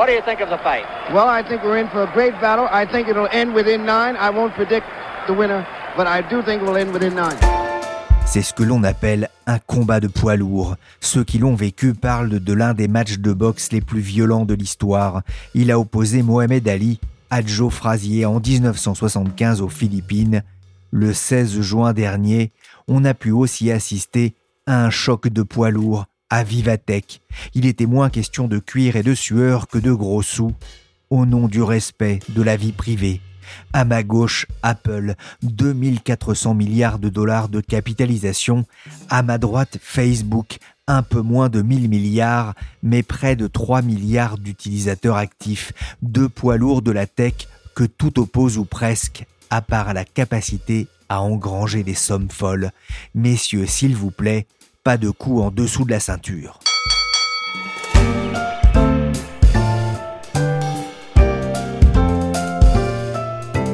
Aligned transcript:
What 0.00 0.06
do 0.06 0.14
you 0.14 0.22
think 0.22 0.40
of 0.40 0.48
the 0.48 0.56
fight? 0.56 0.86
Well, 1.12 1.28
I 1.28 1.42
think 1.42 1.62
we're 1.62 1.76
in 1.76 1.86
for 1.90 2.02
a 2.04 2.10
great 2.14 2.32
battle. 2.40 2.66
I 2.72 2.86
think 2.86 3.06
it'll 3.06 3.28
end 3.32 3.52
within 3.52 3.84
nine. 3.84 4.16
I 4.16 4.30
won't 4.30 4.54
predict 4.54 4.86
the 5.26 5.34
winner, 5.34 5.66
but 5.94 6.06
I 6.06 6.22
do 6.22 6.40
think 6.42 6.62
it 6.62 6.64
will 6.64 6.78
end 6.78 6.90
within 6.94 7.14
nine. 7.14 7.36
C'est 8.24 8.40
ce 8.40 8.54
que 8.54 8.62
l'on 8.62 8.82
appelle 8.82 9.28
un 9.46 9.58
combat 9.58 10.00
de 10.00 10.08
poids 10.08 10.36
lourd. 10.36 10.76
Ceux 11.00 11.22
qui 11.22 11.36
l'ont 11.36 11.54
vécu 11.54 11.92
parlent 11.92 12.40
de 12.40 12.52
l'un 12.54 12.72
des 12.72 12.88
matchs 12.88 13.18
de 13.18 13.34
boxe 13.34 13.72
les 13.72 13.82
plus 13.82 14.00
violents 14.00 14.46
de 14.46 14.54
l'histoire. 14.54 15.20
Il 15.52 15.70
a 15.70 15.78
opposé 15.78 16.22
Mohamed 16.22 16.66
Ali 16.66 16.98
à 17.28 17.44
Joe 17.44 17.70
Frazier 17.70 18.24
en 18.24 18.40
1975 18.40 19.60
aux 19.60 19.68
Philippines. 19.68 20.42
Le 20.92 21.12
16 21.12 21.60
juin 21.60 21.92
dernier, 21.92 22.52
on 22.88 23.04
a 23.04 23.12
pu 23.12 23.32
aussi 23.32 23.70
assister 23.70 24.34
à 24.64 24.82
un 24.82 24.88
choc 24.88 25.28
de 25.28 25.42
poids 25.42 25.70
lourd 25.70 26.06
à 26.30 26.44
Vivatech. 26.44 27.20
Il 27.54 27.66
était 27.66 27.86
moins 27.86 28.08
question 28.08 28.48
de 28.48 28.58
cuir 28.58 28.96
et 28.96 29.02
de 29.02 29.14
sueur 29.14 29.68
que 29.68 29.78
de 29.78 29.92
gros 29.92 30.22
sous, 30.22 30.52
au 31.10 31.26
nom 31.26 31.48
du 31.48 31.62
respect 31.62 32.20
de 32.28 32.42
la 32.42 32.56
vie 32.56 32.72
privée. 32.72 33.20
À 33.72 33.84
ma 33.84 34.02
gauche, 34.02 34.46
Apple, 34.62 35.14
2400 35.42 36.54
milliards 36.54 36.98
de 36.98 37.08
dollars 37.08 37.48
de 37.48 37.60
capitalisation. 37.60 38.64
À 39.08 39.22
ma 39.22 39.38
droite, 39.38 39.78
Facebook, 39.82 40.58
un 40.86 41.02
peu 41.02 41.20
moins 41.20 41.48
de 41.48 41.62
1000 41.62 41.88
milliards, 41.88 42.54
mais 42.82 43.02
près 43.02 43.36
de 43.36 43.46
3 43.46 43.82
milliards 43.82 44.38
d'utilisateurs 44.38 45.16
actifs. 45.16 45.72
Deux 46.02 46.28
poids 46.28 46.56
lourds 46.56 46.82
de 46.82 46.92
la 46.92 47.06
tech 47.06 47.48
que 47.74 47.84
tout 47.84 48.20
oppose 48.20 48.58
ou 48.58 48.64
presque, 48.64 49.24
à 49.50 49.62
part 49.62 49.94
la 49.94 50.04
capacité 50.04 50.86
à 51.08 51.20
engranger 51.22 51.82
des 51.82 51.94
sommes 51.94 52.30
folles. 52.30 52.70
Messieurs, 53.14 53.66
s'il 53.66 53.96
vous 53.96 54.12
plaît, 54.12 54.46
pas 54.82 54.96
de 54.96 55.10
coup 55.10 55.40
en 55.42 55.50
dessous 55.50 55.84
de 55.84 55.90
la 55.90 56.00
ceinture. 56.00 56.58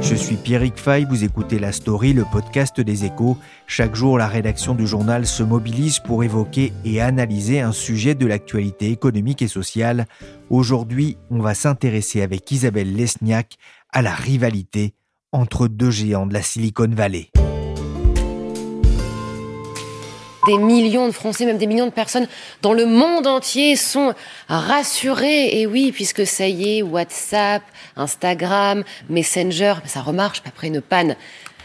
Je 0.02 0.14
suis 0.14 0.36
Pierrick 0.36 0.76
Fay, 0.78 1.04
vous 1.04 1.24
écoutez 1.24 1.58
La 1.58 1.72
Story, 1.72 2.12
le 2.12 2.24
podcast 2.24 2.80
des 2.80 3.04
échos. 3.04 3.36
Chaque 3.66 3.94
jour, 3.94 4.18
la 4.18 4.28
rédaction 4.28 4.74
du 4.74 4.86
journal 4.86 5.26
se 5.26 5.42
mobilise 5.42 5.98
pour 5.98 6.24
évoquer 6.24 6.72
et 6.84 7.00
analyser 7.00 7.60
un 7.60 7.72
sujet 7.72 8.14
de 8.14 8.26
l'actualité 8.26 8.90
économique 8.90 9.42
et 9.42 9.48
sociale. 9.48 10.06
Aujourd'hui, 10.48 11.18
on 11.30 11.40
va 11.40 11.54
s'intéresser 11.54 12.22
avec 12.22 12.50
Isabelle 12.50 12.94
Lesniak 12.94 13.56
à 13.92 14.02
la 14.02 14.14
rivalité 14.14 14.94
entre 15.32 15.68
deux 15.68 15.90
géants 15.90 16.26
de 16.26 16.34
la 16.34 16.42
Silicon 16.42 16.88
Valley 16.88 17.30
des 20.46 20.58
millions 20.58 21.06
de 21.06 21.12
Français, 21.12 21.44
même 21.44 21.58
des 21.58 21.66
millions 21.66 21.86
de 21.86 21.90
personnes 21.90 22.26
dans 22.62 22.72
le 22.72 22.86
monde 22.86 23.26
entier 23.26 23.76
sont 23.76 24.14
rassurés. 24.48 25.60
Et 25.60 25.66
oui, 25.66 25.92
puisque 25.92 26.26
ça 26.26 26.46
y 26.46 26.78
est, 26.78 26.82
WhatsApp, 26.82 27.62
Instagram, 27.96 28.84
Messenger, 29.08 29.74
ça 29.84 30.00
remarche 30.00 30.42
après 30.46 30.68
une 30.68 30.80
panne 30.80 31.16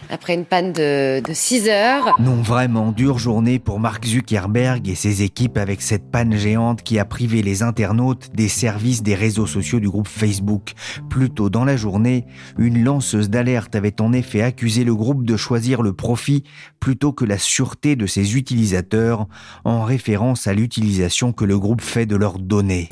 après 0.10 0.34
une 0.34 0.46
panne 0.46 0.74
de, 0.74 1.22
6 1.32 1.70
heures. 1.70 2.16
Non, 2.20 2.42
vraiment, 2.42 2.92
dure 2.92 3.18
journée 3.18 3.60
pour 3.60 3.80
Mark 3.80 4.06
Zuckerberg 4.06 4.88
et 4.88 4.96
ses 4.96 5.24
équipes 5.24 5.58
avec 5.58 5.82
cette 5.82 6.12
panne 6.12 6.36
géante 6.36 6.84
qui 6.84 7.00
a 7.00 7.06
privé 7.06 7.42
les 7.42 7.64
internautes 7.64 8.30
des 8.34 8.48
services 8.48 9.04
des 9.04 9.16
réseaux 9.16 9.48
sociaux 9.48 9.80
du 9.80 9.90
groupe 9.90 10.08
Facebook. 10.08 10.74
Plus 11.10 11.30
tôt 11.30 11.50
dans 11.50 11.66
la 11.66 11.78
journée, 11.78 12.26
une 12.58 12.84
lanceuse 12.84 13.30
d'alerte 13.30 13.76
avait 13.76 14.02
en 14.02 14.14
effet 14.14 14.42
accusé 14.42 14.84
le 14.84 14.96
groupe 14.96 15.26
de 15.26 15.38
choisir 15.38 15.82
le 15.82 15.94
profit 15.94 16.44
plutôt 16.80 17.14
que 17.14 17.26
la 17.26 17.38
sûreté 17.38 17.96
de 17.96 18.08
ses 18.08 18.36
utilisateurs, 18.36 19.28
en 19.64 19.84
référence 19.84 20.48
à 20.48 20.54
l'utilisation 20.54 21.32
que 21.32 21.46
le 21.46 21.58
groupe 21.60 21.82
fait 21.82 22.06
de 22.06 22.16
leurs 22.16 22.40
données. 22.40 22.90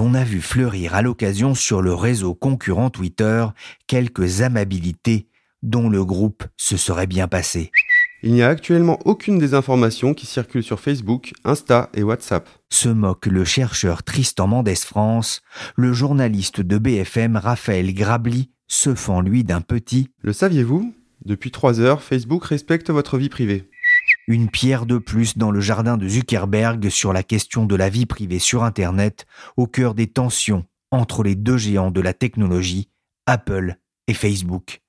On 0.00 0.14
a 0.14 0.24
vu 0.24 0.40
fleurir 0.40 0.94
à 0.94 1.02
l'occasion 1.02 1.54
sur 1.54 1.82
le 1.82 1.94
réseau 1.94 2.34
concurrent 2.34 2.90
Twitter 2.90 3.46
quelques 3.86 4.40
amabilités 4.40 5.28
dont 5.62 5.88
le 5.88 6.04
groupe 6.04 6.44
se 6.56 6.76
serait 6.76 7.06
bien 7.06 7.28
passé. 7.28 7.70
Il 8.22 8.32
n'y 8.32 8.42
a 8.42 8.48
actuellement 8.48 8.98
aucune 9.04 9.38
des 9.38 9.54
informations 9.54 10.12
qui 10.12 10.26
circulent 10.26 10.62
sur 10.62 10.80
Facebook, 10.80 11.32
Insta 11.44 11.90
et 11.94 12.02
WhatsApp. 12.02 12.48
Se 12.70 12.88
moque 12.88 13.26
le 13.26 13.44
chercheur 13.44 14.02
Tristan 14.02 14.46
Mendes 14.46 14.76
France, 14.76 15.42
le 15.76 15.92
journaliste 15.92 16.60
de 16.60 16.78
BFM 16.78 17.36
Raphaël 17.36 17.94
Grabli 17.94 18.50
se 18.68 18.94
fend 18.94 19.20
lui 19.20 19.44
d'un 19.44 19.60
petit. 19.60 20.08
Le 20.22 20.32
saviez-vous? 20.32 20.94
Depuis 21.24 21.50
trois 21.50 21.80
heures, 21.80 22.02
Facebook 22.02 22.44
respecte 22.44 22.90
votre 22.90 23.18
vie 23.18 23.28
privée. 23.28 23.69
Une 24.30 24.48
pierre 24.48 24.86
de 24.86 24.98
plus 24.98 25.36
dans 25.36 25.50
le 25.50 25.60
jardin 25.60 25.96
de 25.96 26.06
Zuckerberg 26.06 26.88
sur 26.88 27.12
la 27.12 27.24
question 27.24 27.66
de 27.66 27.74
la 27.74 27.88
vie 27.88 28.06
privée 28.06 28.38
sur 28.38 28.62
Internet, 28.62 29.26
au 29.56 29.66
cœur 29.66 29.92
des 29.92 30.06
tensions 30.06 30.66
entre 30.92 31.24
les 31.24 31.34
deux 31.34 31.56
géants 31.56 31.90
de 31.90 32.00
la 32.00 32.14
technologie, 32.14 32.90
Apple 33.26 33.74
et 34.06 34.14
Facebook. 34.14 34.82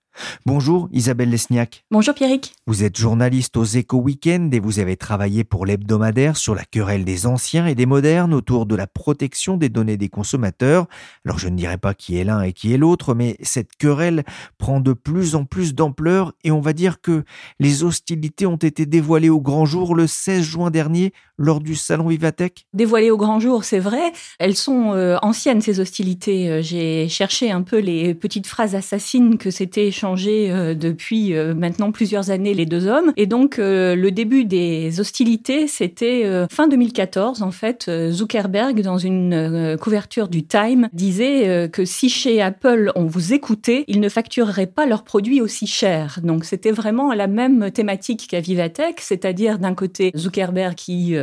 Bonjour 0.46 0.90
Isabelle 0.92 1.30
Lesniak. 1.30 1.86
Bonjour 1.92 2.14
Pierrick. 2.14 2.54
Vous 2.68 2.84
êtes 2.84 2.98
journaliste 2.98 3.58
aux 3.58 3.64
Éco 3.64 3.98
Weekend 3.98 4.54
et 4.54 4.60
vous 4.60 4.80
avez 4.80 4.98
travaillé 4.98 5.44
pour 5.44 5.66
l'hebdomadaire 5.66 6.38
sur 6.38 6.56
la 6.56 6.64
querelle 6.64 7.06
des 7.06 7.26
anciens 7.26 7.66
et 7.68 7.76
des 7.76 7.86
modernes 7.86 8.34
autour 8.34 8.66
de 8.66 8.76
la 8.76 8.88
protection 8.88 9.58
des 9.58 9.70
données 9.70 9.98
des 9.98 10.10
consommateurs. 10.10 10.88
Alors 11.26 11.40
je 11.40 11.48
ne 11.48 11.56
dirais 11.56 11.78
pas 11.78 11.94
qui 11.94 12.18
est 12.18 12.24
l'un 12.24 12.42
et 12.42 12.54
qui 12.54 12.74
est 12.74 12.78
l'autre, 12.78 13.14
mais 13.14 13.38
cette 13.42 13.76
querelle 13.78 14.24
prend 14.58 14.80
de 14.80 14.94
plus 14.94 15.36
en 15.36 15.46
plus 15.46 15.74
d'ampleur 15.76 16.34
et 16.44 16.52
on 16.52 16.62
va 16.62 16.74
dire 16.74 17.02
que 17.02 17.24
les 17.60 17.84
hostilités 17.84 18.46
ont 18.46 18.58
été 18.58 18.86
dévoilées 18.86 19.30
au 19.30 19.42
grand 19.42 19.66
jour 19.66 19.96
le 19.96 20.08
16 20.08 20.44
juin 20.44 20.72
dernier 20.72 21.14
lors 21.38 21.60
du 21.60 21.76
salon 21.76 22.08
Vivatech. 22.08 22.66
Dévoilées 22.74 23.12
au 23.12 23.18
grand 23.18 23.40
jour, 23.40 23.64
c'est 23.64 23.80
vrai. 23.80 24.12
Elles 24.40 24.56
sont 24.56 24.94
euh, 24.94 25.18
anciennes 25.22 25.62
ces 25.62 25.80
hostilités. 25.80 26.50
Euh, 26.50 26.62
j'ai 26.62 27.10
cherché 27.10 27.52
un 27.52 27.64
peu 27.64 27.80
les 27.80 28.14
petites 28.14 28.48
phrases 28.48 28.76
assassines 28.76 29.38
que 29.38 29.50
c'était 29.50 29.92
changé 30.02 30.50
euh, 30.50 30.74
depuis 30.74 31.36
euh, 31.36 31.54
maintenant 31.54 31.92
plusieurs 31.92 32.32
années 32.32 32.56
les 32.56 32.66
deux 32.66 32.88
hommes. 32.88 33.14
Et 33.18 33.28
donc 33.28 33.60
euh, 33.60 33.96
le 33.96 34.10
début 34.10 34.46
des 34.46 35.00
hostilités, 35.00 35.68
c'était 35.68 36.26
fin 36.50 36.68
2014 36.68 37.44
en 37.44 37.52
fait. 37.52 37.90
Zuckerberg, 38.10 38.82
dans 38.82 38.98
une 38.98 39.78
couverture 39.80 40.28
du 40.28 40.44
Time, 40.44 40.90
disait 40.94 41.70
que 41.72 41.86
si 41.86 42.10
chez 42.10 42.42
Apple 42.42 42.92
on 42.96 43.06
vous 43.06 43.34
écoutait, 43.34 43.84
ils 43.88 44.00
ne 44.00 44.10
factureraient 44.10 44.68
pas 44.68 44.86
leurs 44.86 45.04
produits 45.04 45.42
aussi 45.42 45.68
cher. 45.68 46.20
Donc 46.24 46.46
c'était 46.46 46.72
vraiment 46.72 47.14
la 47.14 47.28
même 47.28 47.72
thématique 47.72 48.28
qu'à 48.30 48.40
Vivatech, 48.40 49.00
c'est-à-dire 49.00 49.60
d'un 49.60 49.76
côté 49.76 50.12
Zuckerberg 50.16 50.76
qui 50.76 51.16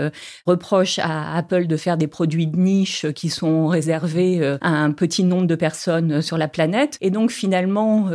reproche 0.46 0.98
à 0.98 1.36
Apple 1.36 1.66
de 1.66 1.76
faire 1.76 1.96
des 1.96 2.06
produits 2.06 2.46
de 2.46 2.56
niche 2.56 3.06
qui 3.14 3.28
sont 3.28 3.66
réservés 3.66 4.56
à 4.60 4.70
un 4.70 4.92
petit 4.92 5.24
nombre 5.24 5.46
de 5.46 5.56
personnes 5.56 6.22
sur 6.22 6.38
la 6.38 6.48
planète, 6.48 6.98
et 7.00 7.10
donc 7.10 7.30
finalement 7.30 8.10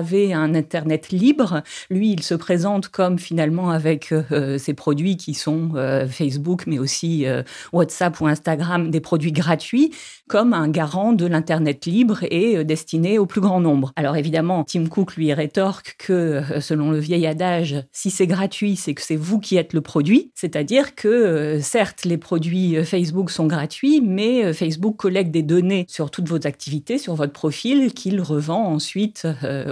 d'entraver 0.00 0.32
un 0.32 0.54
Internet 0.54 1.10
libre. 1.10 1.62
Lui, 1.90 2.12
il 2.12 2.22
se 2.22 2.34
présente 2.34 2.88
comme 2.88 3.18
finalement 3.18 3.70
avec 3.70 4.12
euh, 4.12 4.58
ses 4.58 4.74
produits 4.74 5.16
qui 5.16 5.34
sont 5.34 5.70
euh, 5.74 6.06
Facebook, 6.06 6.64
mais 6.66 6.78
aussi 6.78 7.26
euh, 7.26 7.42
WhatsApp 7.72 8.20
ou 8.20 8.26
Instagram, 8.26 8.90
des 8.90 9.00
produits 9.00 9.32
gratuits, 9.32 9.92
comme 10.28 10.54
un 10.54 10.68
garant 10.68 11.12
de 11.12 11.26
l'Internet 11.26 11.86
libre 11.86 12.20
et 12.30 12.64
destiné 12.64 13.18
au 13.18 13.26
plus 13.26 13.40
grand 13.40 13.60
nombre. 13.60 13.92
Alors 13.96 14.16
évidemment, 14.16 14.64
Tim 14.64 14.86
Cook 14.86 15.16
lui 15.16 15.32
rétorque 15.32 15.96
que, 15.98 16.42
selon 16.60 16.92
le 16.92 16.98
vieil 16.98 17.26
adage, 17.26 17.82
si 17.92 18.10
c'est 18.10 18.26
gratuit, 18.26 18.76
c'est 18.76 18.94
que 18.94 19.02
c'est 19.02 19.16
vous 19.16 19.40
qui 19.40 19.56
êtes 19.56 19.72
le 19.72 19.80
produit. 19.80 20.30
C'est-à-dire 20.34 20.94
que, 20.94 21.58
certes, 21.60 22.04
les 22.04 22.16
produits 22.16 22.84
Facebook 22.84 23.30
sont 23.30 23.46
gratuits, 23.46 24.00
mais 24.00 24.52
Facebook 24.52 24.96
collecte 24.96 25.32
des 25.32 25.42
données 25.42 25.84
sur 25.88 26.10
toutes 26.10 26.28
vos 26.28 26.46
activités, 26.46 26.98
sur 26.98 27.14
votre 27.14 27.32
profil, 27.32 27.92
qu'il 27.92 28.20
revend 28.20 28.66
ensuite 28.66 29.26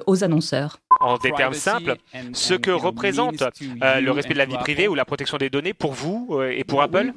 aux 0.06 0.17
annonceurs. 0.22 0.80
En 1.00 1.16
des 1.16 1.32
termes 1.32 1.54
simples, 1.54 1.96
ce 2.32 2.54
que 2.54 2.70
représente 2.70 3.42
euh, 3.82 4.00
le 4.00 4.10
respect 4.10 4.34
de 4.34 4.38
la 4.38 4.46
vie 4.46 4.56
privée 4.56 4.88
ou 4.88 4.94
la 4.94 5.04
protection 5.04 5.36
des 5.38 5.50
données 5.50 5.74
pour 5.74 5.92
vous 5.92 6.28
euh, 6.32 6.50
et 6.50 6.64
pour 6.64 6.82
Apple 6.82 7.12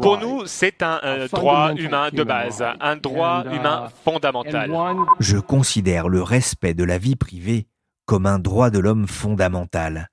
Pour 0.00 0.18
nous, 0.18 0.46
c'est 0.46 0.82
un 0.82 1.00
euh, 1.04 1.28
droit 1.28 1.74
humain 1.74 2.10
de 2.12 2.22
base, 2.22 2.64
un 2.80 2.96
droit 2.96 3.44
humain 3.52 3.88
uh, 3.88 3.90
fondamental. 4.04 4.70
Je 5.18 5.38
considère 5.38 6.08
le 6.08 6.22
respect 6.22 6.74
de 6.74 6.84
la 6.84 6.98
vie 6.98 7.16
privée 7.16 7.66
comme 8.04 8.26
un 8.26 8.38
droit 8.38 8.70
de 8.70 8.78
l'homme 8.78 9.08
fondamental. 9.08 10.08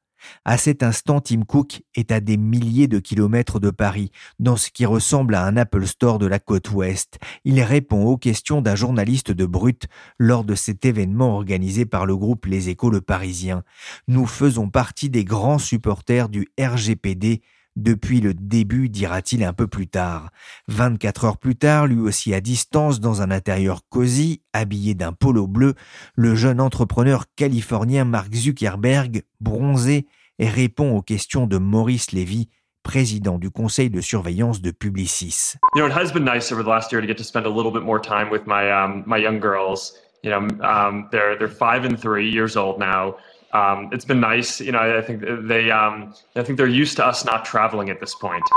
À 0.45 0.57
cet 0.57 0.83
instant, 0.83 1.21
Tim 1.21 1.43
Cook 1.43 1.81
est 1.95 2.11
à 2.11 2.19
des 2.19 2.37
milliers 2.37 2.87
de 2.87 2.99
kilomètres 2.99 3.59
de 3.59 3.69
Paris, 3.69 4.11
dans 4.39 4.57
ce 4.57 4.69
qui 4.69 4.85
ressemble 4.85 5.35
à 5.35 5.45
un 5.45 5.57
Apple 5.57 5.85
Store 5.85 6.19
de 6.19 6.25
la 6.25 6.39
côte 6.39 6.71
ouest. 6.71 7.19
Il 7.45 7.61
répond 7.61 8.03
aux 8.05 8.17
questions 8.17 8.61
d'un 8.61 8.75
journaliste 8.75 9.31
de 9.31 9.45
Brut 9.45 9.87
lors 10.17 10.43
de 10.43 10.55
cet 10.55 10.85
événement 10.85 11.35
organisé 11.35 11.85
par 11.85 12.05
le 12.05 12.15
groupe 12.15 12.45
Les 12.45 12.69
Échos 12.69 12.89
Le 12.89 13.01
Parisien. 13.01 13.63
Nous 14.07 14.25
faisons 14.25 14.69
partie 14.69 15.09
des 15.09 15.25
grands 15.25 15.59
supporters 15.59 16.29
du 16.29 16.47
RGPD, 16.59 17.41
depuis 17.75 18.21
le 18.21 18.33
début, 18.33 18.89
dira-t-il 18.89 19.43
un 19.43 19.53
peu 19.53 19.67
plus 19.67 19.87
tard. 19.87 20.29
24 20.67 21.25
heures 21.25 21.37
plus 21.37 21.55
tard, 21.55 21.87
lui 21.87 21.99
aussi 21.99 22.33
à 22.33 22.41
distance, 22.41 22.99
dans 22.99 23.21
un 23.21 23.31
intérieur 23.31 23.81
cosy, 23.89 24.41
habillé 24.53 24.93
d'un 24.93 25.13
polo 25.13 25.47
bleu, 25.47 25.73
le 26.15 26.35
jeune 26.35 26.61
entrepreneur 26.61 27.25
californien 27.35 28.05
Mark 28.05 28.33
Zuckerberg, 28.33 29.23
bronzé, 29.39 30.07
répond 30.39 30.95
aux 30.95 31.01
questions 31.01 31.47
de 31.47 31.57
Maurice 31.57 32.11
Lévy, 32.11 32.49
président 32.83 33.39
du 33.39 33.49
conseil 33.49 33.89
de 33.89 34.01
surveillance 34.01 34.61
de 34.61 34.71
Publicis. 34.71 35.55
You 35.75 35.81
know, 35.81 35.87
it 35.87 35.93
has 35.93 36.11
been 36.11 36.25
nice 36.25 36.51
over 36.51 36.63
the 36.63 36.67
last 36.67 36.91
year 36.91 37.01
to 37.01 37.07
get 37.07 37.17
to 37.17 37.23
spend 37.23 37.45
a 37.45 37.49
little 37.49 37.71
bit 37.71 37.83
more 37.83 37.99
time 37.99 38.29
with 38.29 38.45
my 38.45 38.69
um, 38.69 39.03
my 39.07 39.17
young 39.17 39.39
girls. 39.39 39.93
You 40.23 40.31
know, 40.31 40.47
um, 40.61 41.09
they're 41.11 41.37
they're 41.37 41.49
five 41.49 41.85
and 41.85 41.97
three 41.97 42.31
years 42.31 42.55
old 42.55 42.79
now. 42.79 43.15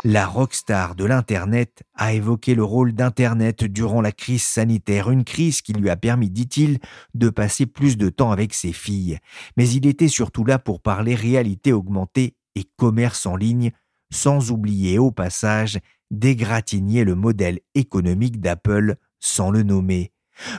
La 0.04 0.26
rockstar 0.26 0.94
de 0.94 1.04
l'Internet 1.04 1.82
a 1.94 2.14
évoqué 2.14 2.54
le 2.54 2.64
rôle 2.64 2.94
d'Internet 2.94 3.64
durant 3.64 4.00
la 4.00 4.12
crise 4.12 4.42
sanitaire, 4.42 5.10
une 5.10 5.24
crise 5.24 5.60
qui 5.60 5.74
lui 5.74 5.90
a 5.90 5.96
permis, 5.96 6.30
dit-il, 6.30 6.78
de 7.12 7.28
passer 7.28 7.66
plus 7.66 7.98
de 7.98 8.08
temps 8.08 8.32
avec 8.32 8.54
ses 8.54 8.72
filles. 8.72 9.18
Mais 9.58 9.68
il 9.68 9.86
était 9.86 10.08
surtout 10.08 10.46
là 10.46 10.58
pour 10.58 10.80
parler 10.80 11.14
réalité 11.14 11.74
augmentée 11.74 12.34
et 12.54 12.64
commerce 12.78 13.26
en 13.26 13.36
ligne, 13.36 13.72
sans 14.10 14.50
oublier 14.50 14.98
au 14.98 15.10
passage 15.10 15.78
d'égratigner 16.10 17.04
le 17.04 17.14
modèle 17.14 17.60
économique 17.74 18.40
d'Apple 18.40 18.96
sans 19.20 19.50
le 19.50 19.62
nommer. 19.62 20.12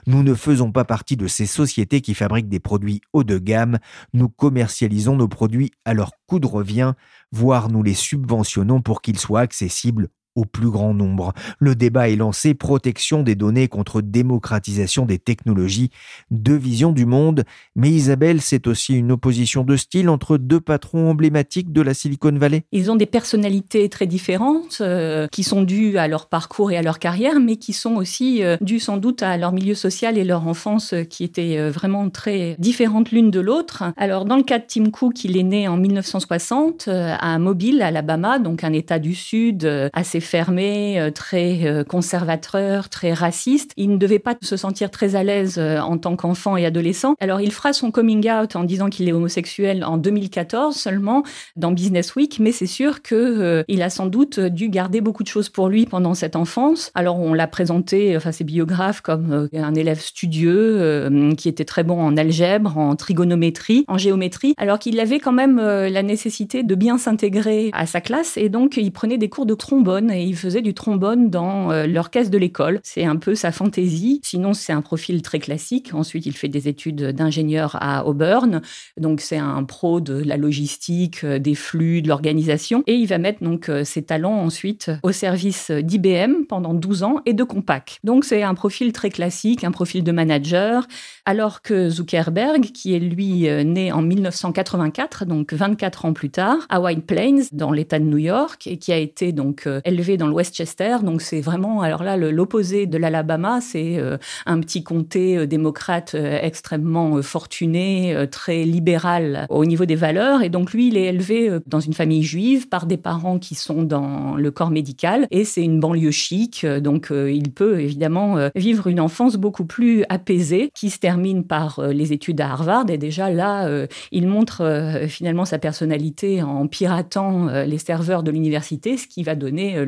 Nous 0.05 0.23
ne 0.23 0.33
faisons 0.33 0.71
pas 0.71 0.85
partie 0.85 1.17
de 1.17 1.27
ces 1.27 1.45
sociétés 1.45 2.01
qui 2.01 2.13
fabriquent 2.13 2.49
des 2.49 2.59
produits 2.59 3.01
haut 3.13 3.23
de 3.23 3.37
gamme, 3.37 3.79
nous 4.13 4.29
commercialisons 4.29 5.15
nos 5.15 5.27
produits 5.27 5.71
à 5.85 5.93
leur 5.93 6.11
coût 6.27 6.39
de 6.39 6.47
revient, 6.47 6.93
voire 7.31 7.69
nous 7.69 7.83
les 7.83 7.93
subventionnons 7.93 8.81
pour 8.81 9.01
qu'ils 9.01 9.19
soient 9.19 9.41
accessibles 9.41 10.09
au 10.37 10.45
plus 10.45 10.69
grand 10.69 10.93
nombre. 10.93 11.33
Le 11.59 11.75
débat 11.75 12.09
est 12.09 12.15
lancé 12.15 12.53
protection 12.53 13.23
des 13.23 13.35
données 13.35 13.67
contre 13.67 14.01
démocratisation 14.01 15.05
des 15.05 15.17
technologies, 15.17 15.89
deux 16.31 16.55
visions 16.55 16.91
du 16.91 17.05
monde, 17.05 17.43
mais 17.75 17.89
Isabelle, 17.89 18.39
c'est 18.39 18.67
aussi 18.67 18.93
une 18.93 19.11
opposition 19.11 19.63
de 19.63 19.75
style 19.75 20.09
entre 20.09 20.37
deux 20.37 20.61
patrons 20.61 21.09
emblématiques 21.09 21.73
de 21.73 21.81
la 21.81 21.93
Silicon 21.93 22.31
Valley. 22.33 22.63
Ils 22.71 22.91
ont 22.91 22.95
des 22.95 23.07
personnalités 23.07 23.89
très 23.89 24.05
différentes 24.05 24.77
euh, 24.81 25.27
qui 25.31 25.43
sont 25.43 25.63
dues 25.63 25.97
à 25.97 26.07
leur 26.07 26.27
parcours 26.27 26.71
et 26.71 26.77
à 26.77 26.83
leur 26.83 26.99
carrière, 26.99 27.39
mais 27.39 27.55
qui 27.57 27.73
sont 27.73 27.95
aussi 27.95 28.43
euh, 28.43 28.57
dues 28.61 28.79
sans 28.79 28.97
doute 28.97 29.23
à 29.23 29.37
leur 29.37 29.51
milieu 29.51 29.73
social 29.73 30.17
et 30.17 30.23
leur 30.23 30.47
enfance 30.47 30.93
euh, 30.93 31.03
qui 31.03 31.23
étaient 31.23 31.69
vraiment 31.69 32.09
très 32.09 32.55
différentes 32.59 33.11
l'une 33.11 33.31
de 33.31 33.39
l'autre. 33.39 33.83
Alors 33.97 34.25
dans 34.25 34.37
le 34.37 34.43
cas 34.43 34.59
de 34.59 34.65
Tim 34.67 34.91
Cook, 34.91 35.23
il 35.23 35.35
est 35.35 35.43
né 35.43 35.67
en 35.67 35.77
1960 35.77 36.87
à 36.87 37.39
Mobile, 37.39 37.81
Alabama, 37.81 38.37
donc 38.37 38.63
un 38.63 38.73
État 38.73 38.99
du 38.99 39.15
Sud 39.15 39.65
assez 39.93 40.19
fermé, 40.27 40.99
euh, 40.99 41.09
très 41.09 41.65
euh, 41.65 41.83
conservateur, 41.83 42.89
très 42.89 43.13
raciste. 43.13 43.71
Il 43.77 43.89
ne 43.91 43.97
devait 43.97 44.19
pas 44.19 44.35
se 44.41 44.57
sentir 44.57 44.91
très 44.91 45.15
à 45.15 45.23
l'aise 45.23 45.55
euh, 45.57 45.79
en 45.79 45.97
tant 45.97 46.15
qu'enfant 46.15 46.57
et 46.57 46.65
adolescent. 46.65 47.15
Alors 47.19 47.41
il 47.41 47.51
fera 47.51 47.73
son 47.73 47.89
coming 47.89 48.29
out 48.29 48.55
en 48.55 48.63
disant 48.63 48.89
qu'il 48.89 49.07
est 49.07 49.13
homosexuel 49.13 49.83
en 49.83 49.97
2014 49.97 50.75
seulement 50.75 51.23
dans 51.55 51.71
Business 51.71 52.15
Week, 52.15 52.37
mais 52.39 52.51
c'est 52.51 52.67
sûr 52.67 53.01
que 53.01 53.63
il 53.67 53.81
a 53.81 53.89
sans 53.89 54.07
doute 54.07 54.39
dû 54.39 54.69
garder 54.69 55.01
beaucoup 55.01 55.23
de 55.23 55.27
choses 55.27 55.49
pour 55.49 55.69
lui 55.69 55.85
pendant 55.85 56.13
cette 56.13 56.35
enfance. 56.35 56.91
Alors 56.93 57.19
on 57.19 57.33
l'a 57.33 57.47
présenté, 57.47 58.15
enfin 58.17 58.31
ses 58.31 58.43
biographes, 58.43 59.01
comme 59.01 59.47
un 59.53 59.75
élève 59.75 59.99
studieux 59.99 61.09
qui 61.37 61.47
était 61.47 61.65
très 61.65 61.83
bon 61.83 62.01
en 62.01 62.17
algèbre, 62.17 62.77
en 62.77 62.95
trigonométrie, 62.95 63.85
en 63.87 63.97
géométrie, 63.97 64.53
alors 64.57 64.79
qu'il 64.79 64.99
avait 64.99 65.19
quand 65.19 65.31
même 65.31 65.57
la 65.57 66.03
nécessité 66.03 66.63
de 66.63 66.75
bien 66.75 66.97
s'intégrer 66.97 67.69
à 67.73 67.85
sa 67.85 68.01
classe 68.01 68.37
et 68.37 68.49
donc 68.49 68.77
il 68.77 68.91
prenait 68.91 69.17
des 69.17 69.29
cours 69.29 69.45
de 69.45 69.53
trombone 69.53 70.11
et 70.17 70.23
il 70.23 70.35
faisait 70.35 70.61
du 70.61 70.73
trombone 70.73 71.29
dans 71.29 71.71
euh, 71.71 71.85
l'orchestre 71.85 72.31
de 72.31 72.37
l'école. 72.37 72.79
C'est 72.83 73.05
un 73.05 73.15
peu 73.15 73.35
sa 73.35 73.51
fantaisie. 73.51 74.19
Sinon, 74.23 74.53
c'est 74.53 74.73
un 74.73 74.81
profil 74.81 75.21
très 75.21 75.39
classique. 75.39 75.93
Ensuite, 75.93 76.25
il 76.25 76.33
fait 76.33 76.47
des 76.47 76.67
études 76.67 77.11
d'ingénieur 77.11 77.77
à 77.79 78.05
Auburn. 78.07 78.61
Donc, 78.97 79.21
c'est 79.21 79.37
un 79.37 79.63
pro 79.63 80.01
de 80.01 80.15
la 80.15 80.37
logistique, 80.37 81.23
euh, 81.23 81.39
des 81.39 81.55
flux, 81.55 82.01
de 82.01 82.07
l'organisation. 82.07 82.83
Et 82.87 82.95
il 82.95 83.05
va 83.05 83.17
mettre 83.19 83.43
donc 83.43 83.69
euh, 83.69 83.83
ses 83.83 84.03
talents 84.03 84.39
ensuite 84.39 84.91
au 85.03 85.11
service 85.11 85.69
d'IBM 85.71 86.45
pendant 86.47 86.73
12 86.73 87.03
ans 87.03 87.21
et 87.25 87.33
de 87.33 87.43
Compaq. 87.43 87.99
Donc, 88.03 88.25
c'est 88.25 88.43
un 88.43 88.55
profil 88.55 88.91
très 88.93 89.09
classique, 89.09 89.63
un 89.63 89.71
profil 89.71 90.03
de 90.03 90.11
manager. 90.11 90.87
Alors 91.25 91.61
que 91.61 91.89
Zuckerberg, 91.89 92.71
qui 92.71 92.95
est 92.95 92.99
lui 92.99 93.49
né 93.65 93.91
en 93.91 94.01
1984, 94.01 95.25
donc 95.25 95.53
24 95.53 96.05
ans 96.05 96.13
plus 96.13 96.29
tard, 96.29 96.57
à 96.69 96.79
White 96.79 97.05
Plains, 97.05 97.41
dans 97.51 97.71
l'État 97.71 97.99
de 97.99 98.05
New 98.05 98.17
York, 98.17 98.65
et 98.65 98.77
qui 98.77 98.93
a 98.93 98.97
été 98.97 99.33
donc 99.33 99.67
élevé 99.83 100.06
dans 100.15 100.27
le 100.27 100.33
Westchester. 100.33 100.97
Donc 101.03 101.21
c'est 101.21 101.41
vraiment, 101.41 101.81
alors 101.81 102.03
là, 102.03 102.15
l'opposé 102.15 102.85
de 102.85 102.97
l'Alabama, 102.97 103.59
c'est 103.59 103.97
euh, 103.97 104.17
un 104.45 104.59
petit 104.61 104.83
comté 104.83 105.37
euh, 105.37 105.47
démocrate 105.47 106.13
euh, 106.15 106.39
extrêmement 106.41 107.21
fortuné, 107.21 108.15
très 108.31 108.63
libéral 108.63 109.47
au 109.49 109.65
niveau 109.65 109.85
des 109.85 109.95
valeurs. 109.95 110.41
Et 110.43 110.49
donc 110.49 110.71
lui, 110.71 110.87
il 110.87 110.97
est 110.97 111.05
élevé 111.05 111.49
dans 111.65 111.79
une 111.79 111.93
famille 111.93 112.23
juive 112.23 112.69
par 112.69 112.85
des 112.85 112.97
parents 112.97 113.39
qui 113.39 113.55
sont 113.55 113.83
dans 113.83 114.35
le 114.35 114.51
corps 114.51 114.69
médical. 114.69 115.27
Et 115.31 115.43
c'est 115.43 115.63
une 115.63 115.79
banlieue 115.79 116.11
chic. 116.11 116.65
Donc 116.65 117.11
il 117.11 117.51
peut 117.51 117.79
évidemment 117.79 118.49
vivre 118.55 118.87
une 118.87 118.99
enfance 118.99 119.35
beaucoup 119.35 119.65
plus 119.65 120.03
apaisée 120.09 120.69
qui 120.75 120.89
se 120.89 120.99
termine 120.99 121.43
par 121.43 121.81
les 121.81 122.13
études 122.13 122.39
à 122.41 122.51
Harvard. 122.51 122.89
Et 122.89 122.97
déjà 122.97 123.29
là, 123.29 123.67
il 124.11 124.27
montre 124.27 125.01
finalement 125.07 125.45
sa 125.45 125.57
personnalité 125.57 126.43
en 126.43 126.67
piratant 126.67 127.47
les 127.47 127.77
serveurs 127.77 128.23
de 128.23 128.31
l'université, 128.31 128.97
ce 128.97 129.07
qui 129.07 129.23
va 129.23 129.35
donner 129.35 129.85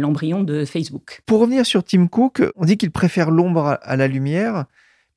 Pour 1.26 1.40
revenir 1.40 1.66
sur 1.66 1.84
Tim 1.84 2.08
Cook, 2.08 2.44
on 2.56 2.66
dit 2.66 2.78
qu'il 2.78 2.92
préfère 2.92 3.32
l'ombre 3.32 3.80
à 3.82 3.96
la 3.96 4.08
lumière. 4.08 4.66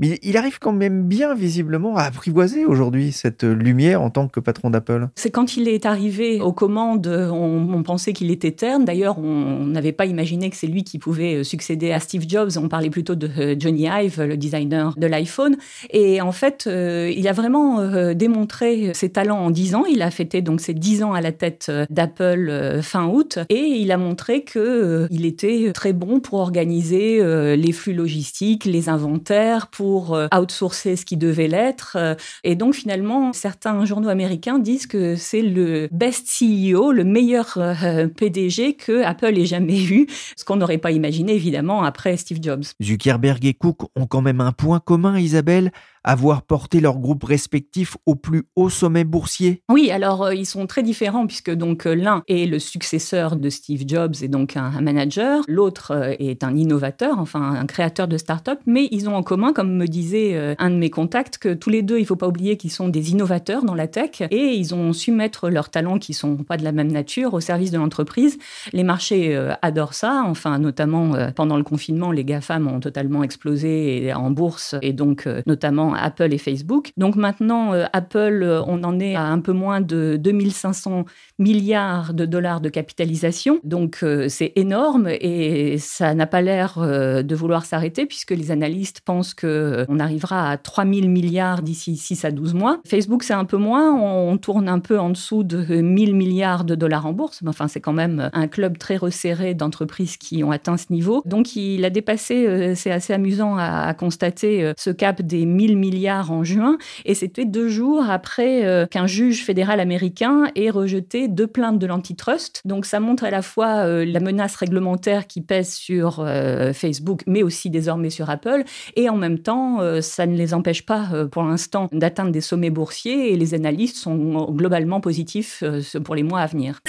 Mais 0.03 0.19
il 0.25 0.37
arrive 0.37 0.59
quand 0.59 0.73
même 0.73 1.05
bien, 1.05 1.33
visiblement, 1.33 1.97
à 1.97 2.03
apprivoiser 2.03 2.65
aujourd'hui 2.65 3.13
cette 3.13 3.45
lumière 3.45 4.03
en 4.03 4.11
tant 4.11 4.27
que 4.27 4.41
patron 4.41 4.69
d'Apple. 4.69 5.07
C'est 5.15 5.31
quand 5.31 5.57
il 5.57 5.69
est 5.69 5.87
arrivé 5.87 6.41
aux 6.41 6.53
commandes, 6.53 7.07
on, 7.07 7.85
pensait 7.85 8.13
qu'il 8.13 8.33
était 8.33 8.51
terne. 8.51 8.85
D'ailleurs, 8.85 9.21
on 9.21 9.65
n'avait 9.65 9.93
pas 9.93 10.07
imaginé 10.07 10.51
que 10.51 10.57
c'est 10.57 10.67
lui 10.67 10.83
qui 10.83 10.99
pouvait 10.99 11.45
succéder 11.45 11.93
à 11.93 12.01
Steve 12.01 12.25
Jobs. 12.29 12.51
On 12.57 12.69
parlait 12.69 12.91
plutôt 12.91 13.15
de 13.15 13.31
euh, 13.39 13.55
Johnny 13.57 13.87
Ive, 13.87 14.21
le 14.23 14.37
designer 14.37 14.93
de 14.97 15.07
l'iPhone. 15.07 15.57
Et 15.91 16.21
en 16.21 16.33
fait, 16.33 16.65
euh, 16.67 17.09
il 17.17 17.29
a 17.29 17.33
vraiment 17.33 17.79
euh, 17.79 18.13
démontré 18.15 18.91
ses 18.95 19.11
talents 19.11 19.39
en 19.39 19.51
10 19.53 19.77
ans. 19.77 19.85
Il 19.89 20.03
a 20.03 20.11
fêté 20.11 20.43
donc 20.43 20.61
ses 20.61 20.75
10 20.75 21.05
ans 21.05 21.13
à 21.13 21.21
la 21.21 21.31
tête 21.31 21.71
d'Apple 21.91 22.81
fin 22.83 23.07
août. 23.07 23.39
Et 23.51 23.61
il 23.61 23.93
a 23.93 23.99
montré 23.99 24.43
qu'il 24.43 25.27
était 25.27 25.71
très 25.73 25.93
bon 25.93 26.19
pour 26.19 26.41
organiser 26.41 27.23
les 27.57 27.73
flux 27.73 27.95
logistiques, 27.95 28.65
les 28.65 28.89
inventaires, 28.89 29.69
pour 29.69 29.92
euh, 30.15 30.29
outsourcer 30.35 30.97
ce 30.97 31.05
qui 31.05 31.17
devait 31.17 31.49
l'être. 31.49 31.97
Euh, 31.99 32.15
et 32.45 32.55
donc 32.55 32.75
finalement, 32.75 33.33
certains 33.33 33.85
journaux 33.85 34.09
américains 34.09 34.59
disent 34.59 34.87
que 34.87 35.17
c'est 35.17 35.43
le 35.43 35.89
best 35.93 36.29
CEO, 36.29 36.93
le 36.93 37.05
meilleur 37.05 37.55
euh, 37.57 38.09
PDG 38.09 38.75
que 38.75 39.03
Apple 39.05 39.39
ait 39.39 39.47
jamais 39.47 39.83
eu, 39.83 40.07
ce 40.37 40.45
qu'on 40.45 40.57
n'aurait 40.57 40.79
pas 40.79 40.91
imaginé 40.91 41.35
évidemment 41.35 41.83
après 41.83 42.17
Steve 42.17 42.39
Jobs. 42.43 42.65
Zuckerberg 42.83 43.45
et 43.45 43.55
Cook 43.55 43.83
ont 43.97 44.07
quand 44.07 44.23
même 44.23 44.41
un 44.41 44.53
point 44.53 44.81
commun, 44.81 45.19
Isabelle, 45.19 45.73
avoir 46.05 46.43
porté 46.43 46.81
leurs 46.81 46.99
groupes 46.99 47.25
respectifs 47.25 47.97
au 48.07 48.15
plus 48.15 48.45
haut 48.57 48.71
sommet 48.71 49.05
boursier 49.05 49.63
Oui, 49.71 49.91
alors 49.91 50.25
euh, 50.25 50.35
ils 50.35 50.47
sont 50.47 50.67
très 50.67 50.83
différents 50.83 51.27
puisque 51.27 51.51
donc 51.51 51.87
euh, 51.87 51.95
l'un 51.95 52.23
est 52.29 52.47
le 52.47 52.59
successeur 52.59 53.37
de 53.37 53.51
Steve 53.51 53.85
Jobs 53.87 54.15
et 54.23 54.29
donc 54.29 54.57
un, 54.57 54.81
manager, 54.81 55.43
l'autre 55.49 55.93
euh, 55.93 56.15
est 56.19 56.45
un 56.45 56.57
innovateur, 56.57 57.19
enfin 57.19 57.55
un 57.55 57.67
créateur 57.67 58.09
de 58.09 58.17
start-up, 58.17 58.59
mais 58.67 58.89
ils 58.91 59.09
ont 59.09 59.15
en 59.15 59.23
commun, 59.23 59.53
comme 59.53 59.77
me 59.77 59.87
disait 59.87 60.57
un 60.59 60.71
de 60.71 60.77
mes 60.77 60.91
contacts, 60.91 61.39
que 61.39 61.55
tous 61.55 61.71
les 61.71 61.83
deux, 61.83 61.99
il 61.99 62.07
faut 62.07 62.17
pas 62.17 62.29
oublier 62.29 62.57
qu'ils 62.57 62.71
sont 62.71 62.89
des 62.89 63.13
innovateurs 63.13 63.65
dans 63.65 63.75
la 63.75 63.87
tech 63.87 64.23
et 64.31 64.55
ils 64.55 64.75
ont 64.75 64.93
su 64.93 65.13
mettre 65.13 65.49
leurs 65.49 65.71
talents 65.71 65.99
qui 65.99 66.15
sont 66.15 66.37
pas 66.37 66.57
de 66.57 66.65
la 66.65 66.73
même 66.73 66.91
nature 66.91 67.35
au 67.35 67.41
service 67.41 67.71
de 67.71 67.79
l'entreprise. 67.79 68.39
Les 68.73 68.83
marchés 68.83 69.37
adorent 69.63 69.95
ça, 69.95 70.25
enfin 70.27 70.59
notamment 70.59 71.13
pendant 71.35 71.57
le 71.57 71.65
confinement, 71.65 72.11
les 72.13 72.25
GAFAM 72.25 72.67
ont 72.67 72.81
totalement 72.81 73.23
explosé 73.23 74.13
en 74.15 74.31
bourse 74.31 74.75
et 74.83 74.93
donc 74.93 75.29
notamment 75.47 75.92
Apple 75.95 76.33
et 76.33 76.39
Facebook. 76.39 76.93
Donc 76.97 77.17
maintenant, 77.17 77.73
euh, 77.73 77.85
Apple, 77.93 78.63
on 78.67 78.83
en 78.85 78.99
est 79.01 79.15
à 79.15 79.25
un 79.25 79.41
peu 79.41 79.53
moins 79.53 79.81
de 79.81 80.17
2500 80.21 81.05
milliards 81.39 82.15
de 82.15 82.27
dollars 82.27 82.61
de 82.61 82.69
capitalisation. 82.69 83.61
Donc 83.65 84.05
c'est 84.29 84.53
énorme 84.57 85.09
et 85.09 85.79
ça 85.79 86.15
n'a 86.15 86.27
pas 86.27 86.41
l'air 86.41 86.79
de 86.79 87.35
vouloir 87.35 87.65
s'arrêter 87.65 88.07
puisque 88.07 88.31
les 88.31 88.51
analystes 88.51 89.01
pensent 89.01 89.35
qu'on 89.35 89.99
arrivera 89.99 90.51
à 90.51 90.57
3000 90.57 91.09
milliards 91.09 91.63
d'ici 91.63 91.97
6 91.97 92.25
à 92.25 92.31
12 92.31 92.55
mois. 92.55 92.81
Facebook, 92.87 93.23
c'est 93.23 93.35
un 93.35 93.45
peu 93.45 93.57
moins. 93.57 93.95
On 93.95 94.37
tourne 94.39 94.69
un 94.69 94.79
peu 94.79 94.99
en 94.99 95.11
dessous 95.11 95.45
de 95.45 95.81
1000 95.81 96.15
milliards 96.15 96.65
de 96.65 96.75
dollars 96.75 97.07
en 97.07 97.13
bourse. 97.13 97.43
Mais 97.43 97.49
enfin, 97.49 97.69
c'est 97.69 97.81
quand 97.81 97.93
même 97.93 98.31
un 98.33 98.49
club 98.49 98.79
très 98.79 98.97
resserré 98.97 99.55
d'entreprises 99.55 100.17
qui 100.17 100.45
ont 100.45 100.51
atteint 100.51 100.77
ce 100.77 100.87
niveau. 100.91 101.23
Donc, 101.25 101.57
il 101.57 101.85
a 101.85 101.91
dépassé, 101.91 102.47
euh, 102.47 102.75
c'est 102.75 102.91
assez 102.91 103.13
amusant 103.13 103.57
à, 103.57 103.95
constater, 103.95 104.65
euh, 104.65 104.73
ce 104.77 104.91
cap 104.91 105.23
des 105.23 105.47
1000 105.47 105.77
milliards 105.83 106.31
en 106.31 106.45
juin. 106.45 106.79
Et 107.05 107.15
c'était 107.15 107.45
deux 107.45 107.69
jours 107.69 108.05
après 108.09 108.65
euh, 108.65 108.87
qu'un 108.87 109.07
juge 109.07 109.45
fédéral 109.45 109.81
américain 109.81 110.45
ait 110.55 110.71
rejeté 110.71 111.29
deux 111.29 111.47
plaintes 111.47 111.79
de 111.79 111.87
l'antitrust. 111.87 112.63
Donc, 112.65 112.87
ça 112.87 113.01
montre 113.01 113.25
à 113.25 113.31
la 113.31 113.43
fois 113.43 113.87
la 114.05 114.21
menace 114.21 114.55
réglementaire 114.57 115.27
qui 115.27 115.41
pèse 115.41 115.75
sur 115.75 116.25
Facebook, 116.73 117.23
mais 117.27 117.43
aussi 117.43 117.71
désormais 117.71 118.11
sur 118.11 118.31
Apple. 118.31 118.65
Et 118.97 119.09
en 119.09 119.17
même 119.17 119.39
temps, 119.39 119.81
ça 120.01 120.27
ne 120.27 120.37
les 120.37 120.55
empêche 120.55 120.87
pas 120.87 121.09
pour 121.31 121.43
l'instant 121.43 121.89
d'atteindre 121.93 122.31
des 122.31 122.41
sommets 122.41 122.71
boursiers 122.71 123.33
et 123.33 123.37
les 123.37 123.55
analystes 123.55 123.97
sont 123.97 124.47
globalement 124.53 125.01
positifs 125.01 125.65
pour 126.05 126.15
les 126.15 126.23
mois 126.23 126.41
à 126.41 126.47
venir. 126.47 126.81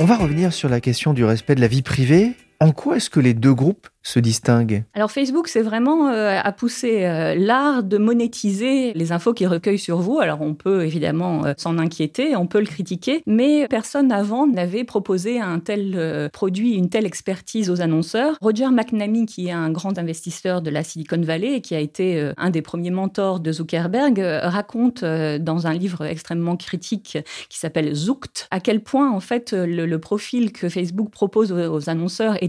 On 0.00 0.04
va 0.04 0.16
revenir 0.16 0.52
sur 0.52 0.68
la 0.68 0.80
question 0.80 1.12
du 1.14 1.24
respect 1.24 1.54
de 1.54 1.60
la 1.60 1.68
vie 1.68 1.82
privée. 1.82 2.32
En 2.62 2.70
quoi 2.70 2.98
est-ce 2.98 3.10
que 3.10 3.18
les 3.18 3.34
deux 3.34 3.54
groupes 3.54 3.88
se 4.02 4.18
distingue 4.18 4.84
Alors 4.94 5.10
Facebook, 5.10 5.48
c'est 5.48 5.62
vraiment 5.62 6.08
euh, 6.08 6.38
à 6.42 6.52
pousser 6.52 7.04
euh, 7.04 7.34
l'art 7.36 7.82
de 7.82 7.98
monétiser 7.98 8.92
les 8.94 9.12
infos 9.12 9.32
qu'il 9.32 9.46
recueille 9.46 9.78
sur 9.78 9.98
vous. 9.98 10.18
Alors 10.18 10.40
on 10.40 10.54
peut 10.54 10.84
évidemment 10.84 11.44
euh, 11.44 11.54
s'en 11.56 11.78
inquiéter, 11.78 12.34
on 12.36 12.46
peut 12.46 12.60
le 12.60 12.66
critiquer, 12.66 13.22
mais 13.26 13.66
personne 13.68 14.10
avant 14.10 14.46
n'avait 14.46 14.84
proposé 14.84 15.40
un 15.40 15.60
tel 15.60 16.30
produit, 16.32 16.74
une 16.74 16.88
telle 16.88 17.06
expertise 17.06 17.70
aux 17.70 17.80
annonceurs. 17.80 18.36
Roger 18.40 18.68
McNamee, 18.70 19.26
qui 19.26 19.48
est 19.48 19.52
un 19.52 19.70
grand 19.70 19.98
investisseur 19.98 20.62
de 20.62 20.70
la 20.70 20.82
Silicon 20.82 21.20
Valley 21.20 21.54
et 21.54 21.60
qui 21.60 21.74
a 21.74 21.80
été 21.80 22.32
un 22.36 22.50
des 22.50 22.62
premiers 22.62 22.90
mentors 22.90 23.40
de 23.40 23.52
Zuckerberg, 23.52 24.18
raconte 24.42 25.04
dans 25.04 25.66
un 25.66 25.74
livre 25.74 26.04
extrêmement 26.04 26.56
critique 26.56 27.18
qui 27.48 27.58
s'appelle 27.58 27.94
Zooked 27.94 28.46
à 28.50 28.60
quel 28.60 28.82
point 28.82 29.10
en 29.10 29.20
fait 29.20 29.52
le, 29.52 29.92
profil 29.98 30.52
que 30.52 30.68
Facebook 30.68 31.10
propose 31.10 31.52
aux 31.52 31.88
annonceurs 31.88 32.42
est 32.42 32.48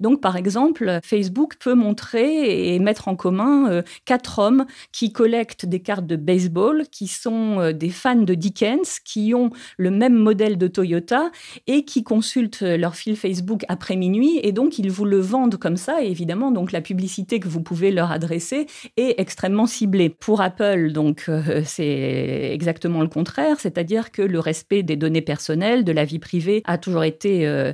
Donc 0.00 0.20
par 0.20 0.36
exemple 0.36 1.00
Facebook 1.02 1.54
peut 1.58 1.74
montrer 1.74 2.74
et 2.74 2.78
mettre 2.78 3.08
en 3.08 3.16
commun 3.16 3.70
euh, 3.70 3.82
quatre 4.04 4.38
hommes 4.38 4.66
qui 4.92 5.12
collectent 5.12 5.66
des 5.66 5.80
cartes 5.80 6.06
de 6.06 6.16
baseball, 6.16 6.84
qui 6.90 7.06
sont 7.06 7.60
euh, 7.60 7.72
des 7.72 7.90
fans 7.90 8.16
de 8.16 8.34
Dickens, 8.34 9.00
qui 9.04 9.34
ont 9.34 9.50
le 9.76 9.90
même 9.90 10.14
modèle 10.14 10.58
de 10.58 10.66
Toyota 10.66 11.30
et 11.66 11.84
qui 11.84 12.02
consultent 12.02 12.62
leur 12.62 12.96
fil 12.96 13.16
Facebook 13.16 13.64
après 13.68 13.96
minuit. 13.96 14.40
Et 14.42 14.52
donc, 14.52 14.78
ils 14.78 14.90
vous 14.90 15.04
le 15.04 15.18
vendent 15.18 15.56
comme 15.56 15.76
ça. 15.76 16.02
Et 16.02 16.10
évidemment, 16.10 16.50
donc, 16.50 16.72
la 16.72 16.80
publicité 16.80 17.40
que 17.40 17.48
vous 17.48 17.62
pouvez 17.62 17.90
leur 17.90 18.10
adresser 18.10 18.66
est 18.96 19.18
extrêmement 19.18 19.66
ciblée. 19.66 20.08
Pour 20.08 20.40
Apple, 20.40 20.92
donc, 20.92 21.24
euh, 21.28 21.62
c'est 21.64 22.50
exactement 22.52 23.02
le 23.02 23.08
contraire. 23.08 23.60
C'est-à-dire 23.60 24.12
que 24.12 24.22
le 24.22 24.40
respect 24.40 24.82
des 24.82 24.96
données 24.96 25.22
personnelles, 25.22 25.84
de 25.84 25.92
la 25.92 26.04
vie 26.04 26.18
privée, 26.18 26.62
a 26.64 26.78
toujours 26.78 27.04
été 27.04 27.26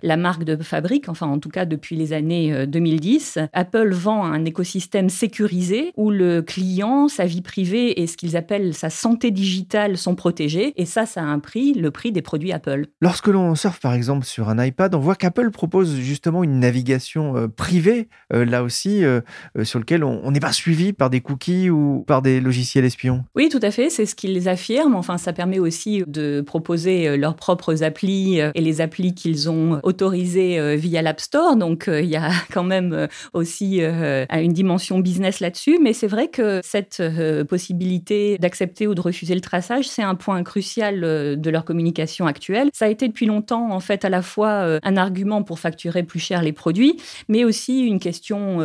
la 0.03 0.17
marque 0.17 0.45
de 0.45 0.57
fabrique, 0.63 1.09
enfin, 1.09 1.27
en 1.27 1.39
tout 1.39 1.49
cas, 1.53 1.65
depuis 1.65 1.95
les 1.95 2.13
années 2.13 2.67
2010 2.67 3.39
Apple 3.53 3.93
vend 3.93 4.25
un 4.25 4.45
écosystème 4.45 5.09
sécurisé 5.09 5.93
où 5.97 6.11
le 6.11 6.43
client, 6.43 7.09
sa 7.09 7.27
vie 7.27 7.43
privée 7.43 8.01
et 8.01 8.07
ce 8.07 8.17
qu'ils 8.17 8.37
appellent 8.37 8.75
sa 8.75 8.91
santé 8.91 9.31
digitale 9.31 9.97
sont 9.97 10.15
protégés. 10.15 10.73
Et 10.77 10.87
ça, 10.87 11.07
ça 11.07 11.21
a 11.21 11.25
un 11.25 11.39
prix, 11.39 11.75
le 11.75 11.91
prix 11.91 12.13
des 12.13 12.23
produits 12.23 12.53
Apple. 12.53 12.87
Lorsque 13.01 13.29
l'on 13.29 13.55
surfe 13.55 13.81
par 13.81 13.95
exemple 13.95 14.25
sur 14.25 14.49
un 14.49 14.65
iPad, 14.65 14.95
on 14.95 14.99
voit 14.99 15.15
qu'Apple 15.15 15.51
propose 15.51 15.97
justement 15.97 16.43
une 16.43 16.59
navigation 16.61 17.37
euh, 17.37 17.49
privée, 17.49 18.09
euh, 18.33 18.45
là 18.45 18.63
aussi, 18.63 19.05
euh, 19.05 19.21
sur 19.63 19.79
lequel 19.79 20.05
on 20.05 20.31
n'est 20.31 20.41
pas 20.41 20.53
suivi 20.53 20.93
par 20.93 21.11
des 21.11 21.21
cookies 21.21 21.71
ou 21.71 22.05
par 22.07 22.23
des 22.23 22.41
logiciels 22.41 22.85
espions. 22.85 23.25
Oui, 23.35 23.49
tout 23.49 23.61
à 23.63 23.71
fait, 23.71 23.91
c'est 23.91 24.07
ce 24.07 24.15
qu'ils 24.15 24.49
affirment. 24.49 24.95
Enfin, 24.95 25.19
ça 25.19 25.33
permet 25.33 25.59
aussi 25.59 26.03
de 26.07 26.41
proposer 26.41 27.17
leurs 27.17 27.37
propres 27.37 27.83
applis 27.83 28.39
et 28.39 28.61
les 28.61 28.81
applis 28.81 29.15
qu'ils 29.15 29.51
ont 29.51 29.81
autorisées 29.83 30.77
via 30.77 31.03
l'App 31.03 31.21
Store. 31.21 31.42
Donc, 31.57 31.89
il 31.89 32.09
y 32.09 32.17
a 32.17 32.31
quand 32.53 32.65
même 32.65 32.93
euh, 32.93 33.07
aussi 33.33 33.79
euh, 33.81 34.25
une 34.31 34.53
dimension 34.53 34.99
business 34.99 35.41
là-dessus. 35.41 35.79
Mais 35.81 35.93
c'est 35.93 36.07
vrai 36.07 36.29
que 36.29 36.61
cette 36.63 36.99
euh, 37.01 37.45
possibilité 37.45 38.39
d'accepter 38.39 38.87
ou 38.87 38.95
de 38.95 39.01
refuser 39.01 39.35
le 39.35 39.41
traçage, 39.41 39.89
c'est 39.89 40.03
un 40.03 40.15
point 40.15 40.43
crucial 40.43 41.01
de 41.01 41.51
leur 41.51 41.65
communication 41.65 42.27
actuelle. 42.27 42.71
Ça 42.73 42.87
a 42.87 42.89
été 42.89 43.09
depuis 43.09 43.27
longtemps, 43.27 43.73
en 43.73 43.81
fait, 43.81 44.05
à 44.05 44.09
la 44.09 44.23
fois 44.23 44.79
un 44.83 44.97
argument 44.97 45.43
pour 45.43 45.59
facturer 45.59 46.03
plus 46.03 46.19
cher 46.19 46.43
les 46.43 46.53
produits, 46.53 46.97
mais 47.29 47.45
aussi 47.45 47.81
une 47.81 47.99
question 47.99 48.59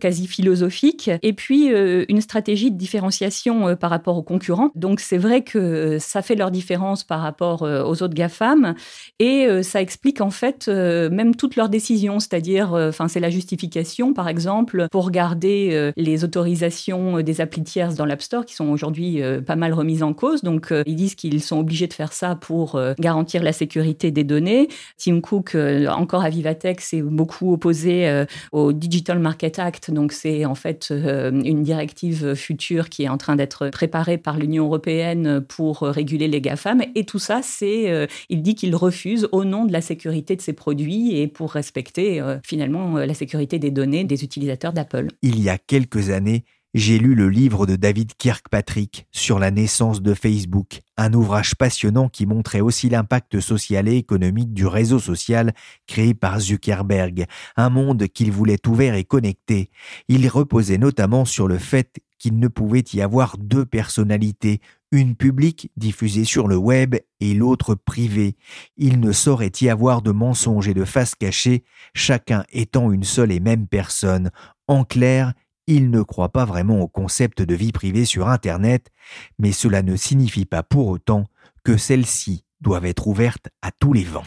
quasi 0.00 0.26
philosophique, 0.26 1.10
et 1.22 1.32
puis 1.32 1.68
une 1.68 2.20
stratégie 2.20 2.70
de 2.70 2.76
différenciation 2.76 3.76
par 3.76 3.90
rapport 3.90 4.16
aux 4.16 4.22
concurrents. 4.22 4.70
Donc 4.74 5.00
c'est 5.00 5.18
vrai 5.18 5.42
que 5.42 5.98
ça 5.98 6.22
fait 6.22 6.34
leur 6.34 6.50
différence 6.50 7.04
par 7.04 7.20
rapport 7.20 7.62
aux 7.62 8.02
autres 8.02 8.14
GAFAM, 8.14 8.74
et 9.18 9.62
ça 9.62 9.80
explique 9.80 10.20
en 10.20 10.30
fait 10.30 10.68
même 10.68 11.34
toutes 11.34 11.56
leurs 11.56 11.68
décisions, 11.68 12.07
c'est-à-dire, 12.18 12.72
enfin 12.72 13.08
c'est 13.08 13.20
la 13.20 13.30
justification 13.30 13.68
par 14.14 14.28
exemple, 14.28 14.86
pour 14.90 15.10
garder 15.10 15.70
euh, 15.72 15.92
les 15.96 16.24
autorisations 16.24 17.18
euh, 17.18 17.22
des 17.22 17.40
applis 17.40 17.62
tierces 17.62 17.94
dans 17.94 18.04
l'App 18.04 18.22
Store, 18.22 18.44
qui 18.44 18.54
sont 18.54 18.68
aujourd'hui 18.68 19.22
euh, 19.22 19.40
pas 19.40 19.56
mal 19.56 19.72
remises 19.72 20.02
en 20.02 20.12
cause. 20.12 20.42
Donc, 20.42 20.72
ils 20.86 20.96
disent 20.96 21.14
qu'ils 21.14 21.42
sont 21.42 21.58
obligés 21.58 21.86
de 21.86 21.92
faire 21.92 22.12
ça 22.12 22.34
pour 22.34 22.80
garantir 22.98 23.42
la 23.42 23.52
sécurité 23.52 24.10
des 24.10 24.24
données. 24.24 24.68
Tim 24.96 25.20
Cook, 25.20 25.56
encore 25.88 26.22
à 26.22 26.30
Vivatech, 26.30 26.80
s'est 26.80 27.02
beaucoup 27.02 27.52
opposé 27.52 28.24
au 28.52 28.72
Digital 28.72 29.18
Market 29.18 29.58
Act. 29.58 29.90
Donc, 29.90 30.12
c'est 30.12 30.44
en 30.44 30.54
fait 30.54 30.90
une 30.90 31.62
directive 31.62 32.34
future 32.34 32.88
qui 32.88 33.04
est 33.04 33.08
en 33.08 33.18
train 33.18 33.36
d'être 33.36 33.68
préparée 33.70 34.18
par 34.18 34.38
l'Union 34.38 34.66
européenne 34.66 35.40
pour 35.40 35.80
réguler 35.80 36.28
les 36.28 36.40
GAFAM. 36.40 36.82
Et 36.94 37.04
tout 37.04 37.18
ça, 37.18 37.40
c'est, 37.42 38.08
il 38.28 38.42
dit 38.42 38.54
qu'il 38.54 38.74
refuse 38.76 39.28
au 39.32 39.44
nom 39.44 39.64
de 39.64 39.72
la 39.72 39.80
sécurité 39.80 40.36
de 40.36 40.42
ses 40.42 40.52
produits 40.52 41.18
et 41.18 41.26
pour 41.26 41.52
respecter 41.52 41.97
finalement 42.44 42.98
la 42.98 43.14
sécurité 43.14 43.58
des 43.58 43.70
données 43.70 44.04
des 44.04 44.24
utilisateurs 44.24 44.72
d'Apple. 44.72 45.08
Il 45.22 45.40
y 45.40 45.48
a 45.48 45.58
quelques 45.58 46.10
années, 46.10 46.44
j'ai 46.74 46.98
lu 46.98 47.14
le 47.14 47.30
livre 47.30 47.66
de 47.66 47.76
David 47.76 48.12
Kirkpatrick 48.18 49.06
sur 49.10 49.38
la 49.38 49.50
naissance 49.50 50.02
de 50.02 50.12
Facebook, 50.12 50.80
un 50.96 51.14
ouvrage 51.14 51.54
passionnant 51.54 52.08
qui 52.08 52.26
montrait 52.26 52.60
aussi 52.60 52.88
l'impact 52.90 53.40
social 53.40 53.88
et 53.88 53.96
économique 53.96 54.52
du 54.52 54.66
réseau 54.66 54.98
social 54.98 55.54
créé 55.86 56.12
par 56.12 56.40
Zuckerberg, 56.40 57.24
un 57.56 57.70
monde 57.70 58.06
qu'il 58.08 58.30
voulait 58.30 58.66
ouvert 58.66 58.94
et 58.94 59.04
connecté. 59.04 59.70
Il 60.08 60.28
reposait 60.28 60.78
notamment 60.78 61.24
sur 61.24 61.48
le 61.48 61.58
fait 61.58 62.00
qu'il 62.18 62.38
ne 62.38 62.48
pouvait 62.48 62.84
y 62.92 63.00
avoir 63.00 63.36
deux 63.38 63.64
personnalités, 63.64 64.60
une 64.90 65.16
publique 65.16 65.70
diffusée 65.76 66.24
sur 66.24 66.48
le 66.48 66.56
web 66.56 66.96
et 67.20 67.34
l'autre 67.34 67.74
privée. 67.74 68.36
Il 68.76 69.00
ne 69.00 69.12
saurait 69.12 69.52
y 69.60 69.68
avoir 69.68 70.02
de 70.02 70.10
mensonges 70.10 70.68
et 70.68 70.74
de 70.74 70.84
faces 70.84 71.14
cachées, 71.14 71.64
chacun 71.94 72.44
étant 72.50 72.90
une 72.90 73.04
seule 73.04 73.32
et 73.32 73.40
même 73.40 73.66
personne. 73.66 74.30
En 74.66 74.84
clair, 74.84 75.32
il 75.66 75.90
ne 75.90 76.02
croit 76.02 76.30
pas 76.30 76.46
vraiment 76.46 76.80
au 76.80 76.88
concept 76.88 77.42
de 77.42 77.54
vie 77.54 77.72
privée 77.72 78.06
sur 78.06 78.28
Internet, 78.28 78.90
mais 79.38 79.52
cela 79.52 79.82
ne 79.82 79.96
signifie 79.96 80.46
pas 80.46 80.62
pour 80.62 80.88
autant 80.88 81.24
que 81.62 81.76
celle-ci 81.76 82.44
doivent 82.60 82.86
être 82.86 83.06
ouvertes 83.06 83.48
à 83.62 83.70
tous 83.70 83.92
les 83.92 84.04
vents. 84.04 84.24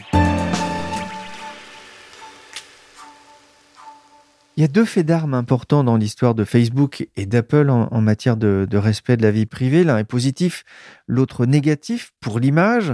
Il 4.56 4.60
y 4.60 4.64
a 4.64 4.68
deux 4.68 4.84
faits 4.84 5.06
d'armes 5.06 5.32
importants 5.32 5.82
dans 5.82 5.96
l'histoire 5.96 6.34
de 6.34 6.44
Facebook 6.44 7.08
et 7.16 7.24
d'Apple 7.24 7.70
en, 7.70 8.00
matière 8.02 8.36
de, 8.36 8.76
respect 8.76 9.16
de 9.16 9.22
la 9.22 9.30
vie 9.30 9.46
privée. 9.46 9.82
L'un 9.82 9.96
est 9.96 10.04
positif, 10.04 10.64
l'autre 11.06 11.46
négatif 11.46 12.12
pour 12.20 12.38
l'image. 12.38 12.92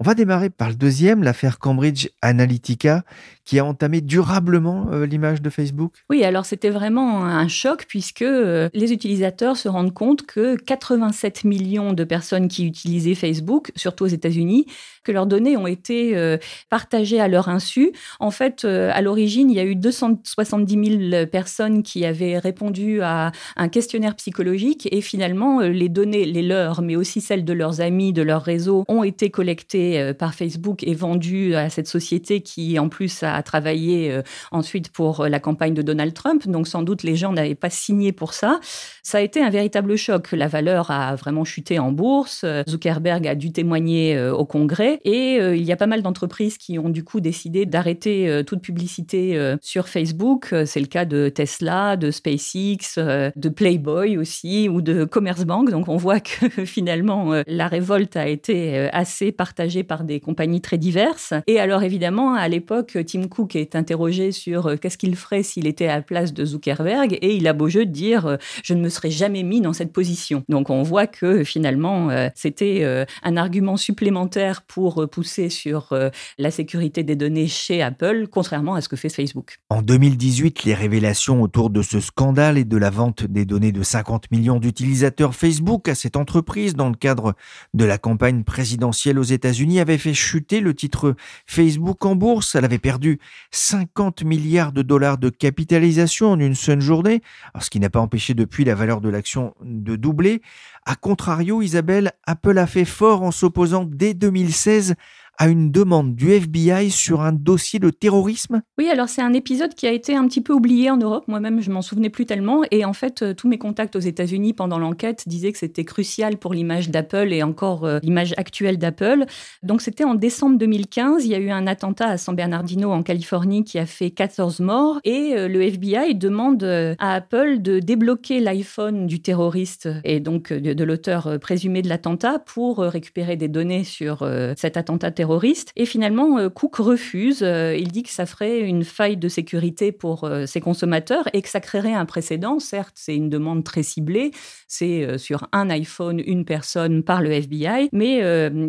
On 0.00 0.04
va 0.04 0.14
démarrer 0.14 0.48
par 0.48 0.68
le 0.68 0.76
deuxième, 0.76 1.24
l'affaire 1.24 1.58
Cambridge 1.58 2.08
Analytica, 2.22 3.02
qui 3.44 3.58
a 3.58 3.64
entamé 3.64 4.00
durablement 4.00 4.90
euh, 4.92 5.06
l'image 5.06 5.42
de 5.42 5.50
Facebook. 5.50 5.92
Oui, 6.08 6.22
alors 6.22 6.46
c'était 6.46 6.70
vraiment 6.70 7.24
un 7.24 7.48
choc 7.48 7.84
puisque 7.88 8.22
euh, 8.22 8.68
les 8.74 8.92
utilisateurs 8.92 9.56
se 9.56 9.68
rendent 9.68 9.92
compte 9.92 10.24
que 10.24 10.54
87 10.54 11.42
millions 11.42 11.94
de 11.94 12.04
personnes 12.04 12.46
qui 12.46 12.64
utilisaient 12.64 13.16
Facebook, 13.16 13.72
surtout 13.74 14.04
aux 14.04 14.08
États-Unis, 14.08 14.66
que 15.02 15.10
leurs 15.10 15.26
données 15.26 15.56
ont 15.56 15.66
été 15.66 16.16
euh, 16.16 16.36
partagées 16.70 17.18
à 17.18 17.26
leur 17.26 17.48
insu. 17.48 17.90
En 18.20 18.30
fait, 18.30 18.64
à 18.64 19.00
l'origine, 19.00 19.50
il 19.50 19.56
y 19.56 19.60
a 19.60 19.64
eu 19.64 19.74
270 19.74 21.10
000 21.10 21.26
personnes 21.26 21.82
qui 21.82 22.04
avaient 22.04 22.38
répondu 22.38 23.00
à 23.02 23.32
un 23.56 23.68
questionnaire 23.68 24.14
psychologique 24.14 24.88
et 24.92 25.00
finalement, 25.00 25.60
les 25.60 25.88
données, 25.88 26.24
les 26.24 26.42
leurs, 26.42 26.82
mais 26.82 26.94
aussi 26.94 27.20
celles 27.20 27.44
de 27.44 27.52
leurs 27.52 27.80
amis, 27.80 28.12
de 28.12 28.22
leur 28.22 28.42
réseau, 28.42 28.84
ont 28.86 29.02
été 29.02 29.30
collectées 29.30 29.87
euh, 29.96 30.14
par 30.14 30.34
Facebook 30.34 30.82
et 30.82 30.94
vendu 30.94 31.54
à 31.54 31.70
cette 31.70 31.88
société 31.88 32.40
qui, 32.40 32.78
en 32.78 32.88
plus, 32.88 33.22
a 33.22 33.42
travaillé 33.42 34.10
euh, 34.10 34.22
ensuite 34.50 34.90
pour 34.90 35.20
euh, 35.20 35.28
la 35.28 35.40
campagne 35.40 35.74
de 35.74 35.82
Donald 35.82 36.14
Trump. 36.14 36.46
Donc, 36.46 36.68
sans 36.68 36.82
doute, 36.82 37.02
les 37.02 37.16
gens 37.16 37.32
n'avaient 37.32 37.54
pas 37.54 37.70
signé 37.70 38.12
pour 38.12 38.34
ça. 38.34 38.60
Ça 39.02 39.18
a 39.18 39.20
été 39.20 39.42
un 39.42 39.50
véritable 39.50 39.96
choc. 39.96 40.32
La 40.32 40.48
valeur 40.48 40.90
a 40.90 41.14
vraiment 41.16 41.44
chuté 41.44 41.78
en 41.78 41.92
bourse. 41.92 42.44
Zuckerberg 42.68 43.26
a 43.26 43.34
dû 43.34 43.52
témoigner 43.52 44.20
au 44.30 44.44
Congrès. 44.44 45.00
Et 45.04 45.36
il 45.36 45.62
y 45.62 45.72
a 45.72 45.76
pas 45.76 45.86
mal 45.86 46.02
d'entreprises 46.02 46.58
qui 46.58 46.78
ont 46.78 46.90
du 46.90 47.04
coup 47.04 47.20
décidé 47.20 47.64
d'arrêter 47.64 48.42
toute 48.46 48.60
publicité 48.60 49.56
sur 49.62 49.88
Facebook. 49.88 50.54
C'est 50.66 50.80
le 50.80 50.86
cas 50.86 51.04
de 51.04 51.28
Tesla, 51.28 51.96
de 51.96 52.10
SpaceX, 52.10 52.98
de 52.98 53.48
Playboy 53.48 54.18
aussi, 54.18 54.68
ou 54.68 54.82
de 54.82 55.04
Commerce 55.04 55.44
Bank. 55.44 55.70
Donc, 55.70 55.88
on 55.88 55.96
voit 55.96 56.20
que 56.20 56.48
finalement, 56.66 57.42
la 57.46 57.68
révolte 57.68 58.16
a 58.16 58.28
été 58.28 58.88
assez 58.92 59.32
partagée 59.32 59.77
par 59.82 60.04
des 60.04 60.20
compagnies 60.20 60.60
très 60.60 60.78
diverses. 60.78 61.34
Et 61.46 61.58
alors 61.58 61.82
évidemment, 61.82 62.34
à 62.34 62.48
l'époque, 62.48 62.96
Tim 63.06 63.28
Cook 63.28 63.56
est 63.56 63.76
interrogé 63.76 64.32
sur 64.32 64.66
euh, 64.66 64.76
qu'est-ce 64.76 64.98
qu'il 64.98 65.16
ferait 65.16 65.42
s'il 65.42 65.66
était 65.66 65.88
à 65.88 65.96
la 65.96 66.02
place 66.02 66.32
de 66.32 66.44
Zuckerberg, 66.44 67.18
et 67.20 67.34
il 67.34 67.46
a 67.46 67.52
beau 67.52 67.68
jeu 67.68 67.86
de 67.86 67.90
dire 67.90 68.26
euh, 68.26 68.36
je 68.62 68.74
ne 68.74 68.80
me 68.80 68.88
serais 68.88 69.10
jamais 69.10 69.42
mis 69.42 69.60
dans 69.60 69.72
cette 69.72 69.92
position. 69.92 70.44
Donc 70.48 70.70
on 70.70 70.82
voit 70.82 71.06
que 71.06 71.44
finalement, 71.44 72.10
euh, 72.10 72.28
c'était 72.34 72.84
un 73.22 73.36
argument 73.36 73.76
supplémentaire 73.76 74.62
pour 74.62 75.08
pousser 75.08 75.48
sur 75.48 75.94
la 76.38 76.50
sécurité 76.50 77.02
des 77.02 77.16
données 77.16 77.46
chez 77.46 77.82
Apple, 77.82 78.26
contrairement 78.30 78.74
à 78.74 78.80
ce 78.80 78.88
que 78.88 78.96
fait 78.96 79.08
Facebook. 79.08 79.58
En 79.70 79.82
2018, 79.82 80.64
les 80.64 80.74
révélations 80.74 81.42
autour 81.42 81.70
de 81.70 81.82
ce 81.82 82.00
scandale 82.00 82.58
et 82.58 82.64
de 82.64 82.76
la 82.76 82.90
vente 82.90 83.24
des 83.24 83.44
données 83.44 83.72
de 83.72 83.82
50 83.82 84.30
millions 84.30 84.58
d'utilisateurs 84.58 85.34
Facebook 85.34 85.88
à 85.88 85.94
cette 85.94 86.16
entreprise 86.16 86.74
dans 86.74 86.88
le 86.88 86.96
cadre 86.96 87.34
de 87.74 87.84
la 87.84 87.98
campagne 87.98 88.44
présidentielle 88.44 89.18
aux 89.18 89.22
États-Unis 89.22 89.67
avait 89.76 89.98
fait 89.98 90.14
chuter 90.14 90.60
le 90.60 90.74
titre 90.74 91.14
Facebook 91.46 92.04
en 92.04 92.16
bourse. 92.16 92.54
Elle 92.54 92.64
avait 92.64 92.78
perdu 92.78 93.18
50 93.50 94.22
milliards 94.22 94.72
de 94.72 94.82
dollars 94.82 95.18
de 95.18 95.28
capitalisation 95.28 96.32
en 96.32 96.40
une 96.40 96.54
seule 96.54 96.80
journée, 96.80 97.22
ce 97.60 97.70
qui 97.70 97.80
n'a 97.80 97.90
pas 97.90 98.00
empêché 98.00 98.34
depuis 98.34 98.64
la 98.64 98.74
valeur 98.74 99.00
de 99.00 99.08
l'action 99.08 99.54
de 99.62 99.96
doubler. 99.96 100.42
A 100.86 100.94
contrario, 100.94 101.60
Isabelle, 101.60 102.12
Apple 102.26 102.56
a 102.58 102.66
fait 102.66 102.84
fort 102.84 103.22
en 103.22 103.30
s'opposant 103.30 103.84
dès 103.84 104.14
2016 104.14 104.94
à 105.38 105.48
une 105.48 105.70
demande 105.70 106.16
du 106.16 106.32
FBI 106.32 106.90
sur 106.90 107.20
un 107.20 107.32
dossier 107.32 107.78
de 107.78 107.90
terrorisme? 107.90 108.60
Oui, 108.76 108.88
alors 108.88 109.08
c'est 109.08 109.22
un 109.22 109.32
épisode 109.32 109.74
qui 109.74 109.86
a 109.86 109.92
été 109.92 110.16
un 110.16 110.26
petit 110.26 110.40
peu 110.40 110.52
oublié 110.52 110.90
en 110.90 110.96
Europe. 110.96 111.24
Moi-même, 111.28 111.60
je 111.60 111.70
m'en 111.70 111.80
souvenais 111.80 112.10
plus 112.10 112.26
tellement. 112.26 112.62
Et 112.72 112.84
en 112.84 112.92
fait, 112.92 113.22
euh, 113.22 113.34
tous 113.34 113.48
mes 113.48 113.58
contacts 113.58 113.94
aux 113.94 114.00
États-Unis 114.00 114.52
pendant 114.52 114.78
l'enquête 114.78 115.24
disaient 115.28 115.52
que 115.52 115.58
c'était 115.58 115.84
crucial 115.84 116.38
pour 116.38 116.54
l'image 116.54 116.90
d'Apple 116.90 117.32
et 117.32 117.44
encore 117.44 117.84
euh, 117.84 118.00
l'image 118.02 118.34
actuelle 118.36 118.78
d'Apple. 118.78 119.26
Donc 119.62 119.80
c'était 119.80 120.04
en 120.04 120.16
décembre 120.16 120.58
2015. 120.58 121.24
Il 121.24 121.30
y 121.30 121.34
a 121.36 121.38
eu 121.38 121.50
un 121.50 121.68
attentat 121.68 122.08
à 122.08 122.16
San 122.18 122.34
Bernardino 122.34 122.90
en 122.90 123.04
Californie 123.04 123.62
qui 123.62 123.78
a 123.78 123.86
fait 123.86 124.10
14 124.10 124.58
morts. 124.60 124.98
Et 125.04 125.34
euh, 125.36 125.46
le 125.46 125.62
FBI 125.62 126.16
demande 126.16 126.64
à 126.64 127.14
Apple 127.14 127.62
de 127.62 127.78
débloquer 127.78 128.40
l'iPhone 128.40 129.06
du 129.06 129.22
terroriste 129.22 129.88
et 130.02 130.18
donc 130.18 130.52
de, 130.52 130.72
de 130.72 130.84
l'auteur 130.84 131.38
présumé 131.40 131.82
de 131.82 131.88
l'attentat 131.88 132.40
pour 132.40 132.78
récupérer 132.78 133.36
des 133.36 133.48
données 133.48 133.84
sur 133.84 134.28
cet 134.56 134.76
attentat 134.76 135.10
terroriste 135.10 135.27
et 135.76 135.86
finalement, 135.86 136.38
euh, 136.38 136.48
Cook 136.48 136.76
refuse. 136.76 137.42
Euh, 137.42 137.76
il 137.76 137.88
dit 137.88 138.02
que 138.02 138.10
ça 138.10 138.26
ferait 138.26 138.60
une 138.60 138.84
faille 138.84 139.16
de 139.16 139.28
sécurité 139.28 139.92
pour 139.92 140.24
euh, 140.24 140.46
ses 140.46 140.60
consommateurs 140.60 141.28
et 141.32 141.42
que 141.42 141.48
ça 141.48 141.60
créerait 141.60 141.94
un 141.94 142.06
précédent. 142.06 142.58
Certes, 142.58 142.94
c'est 142.94 143.14
une 143.14 143.28
demande 143.28 143.64
très 143.64 143.82
ciblée. 143.82 144.30
C'est 144.66 145.18
sur 145.18 145.48
un 145.52 145.70
iPhone, 145.70 146.20
une 146.24 146.44
personne 146.44 147.02
par 147.02 147.22
le 147.22 147.30
FBI, 147.30 147.88
mais 147.92 148.18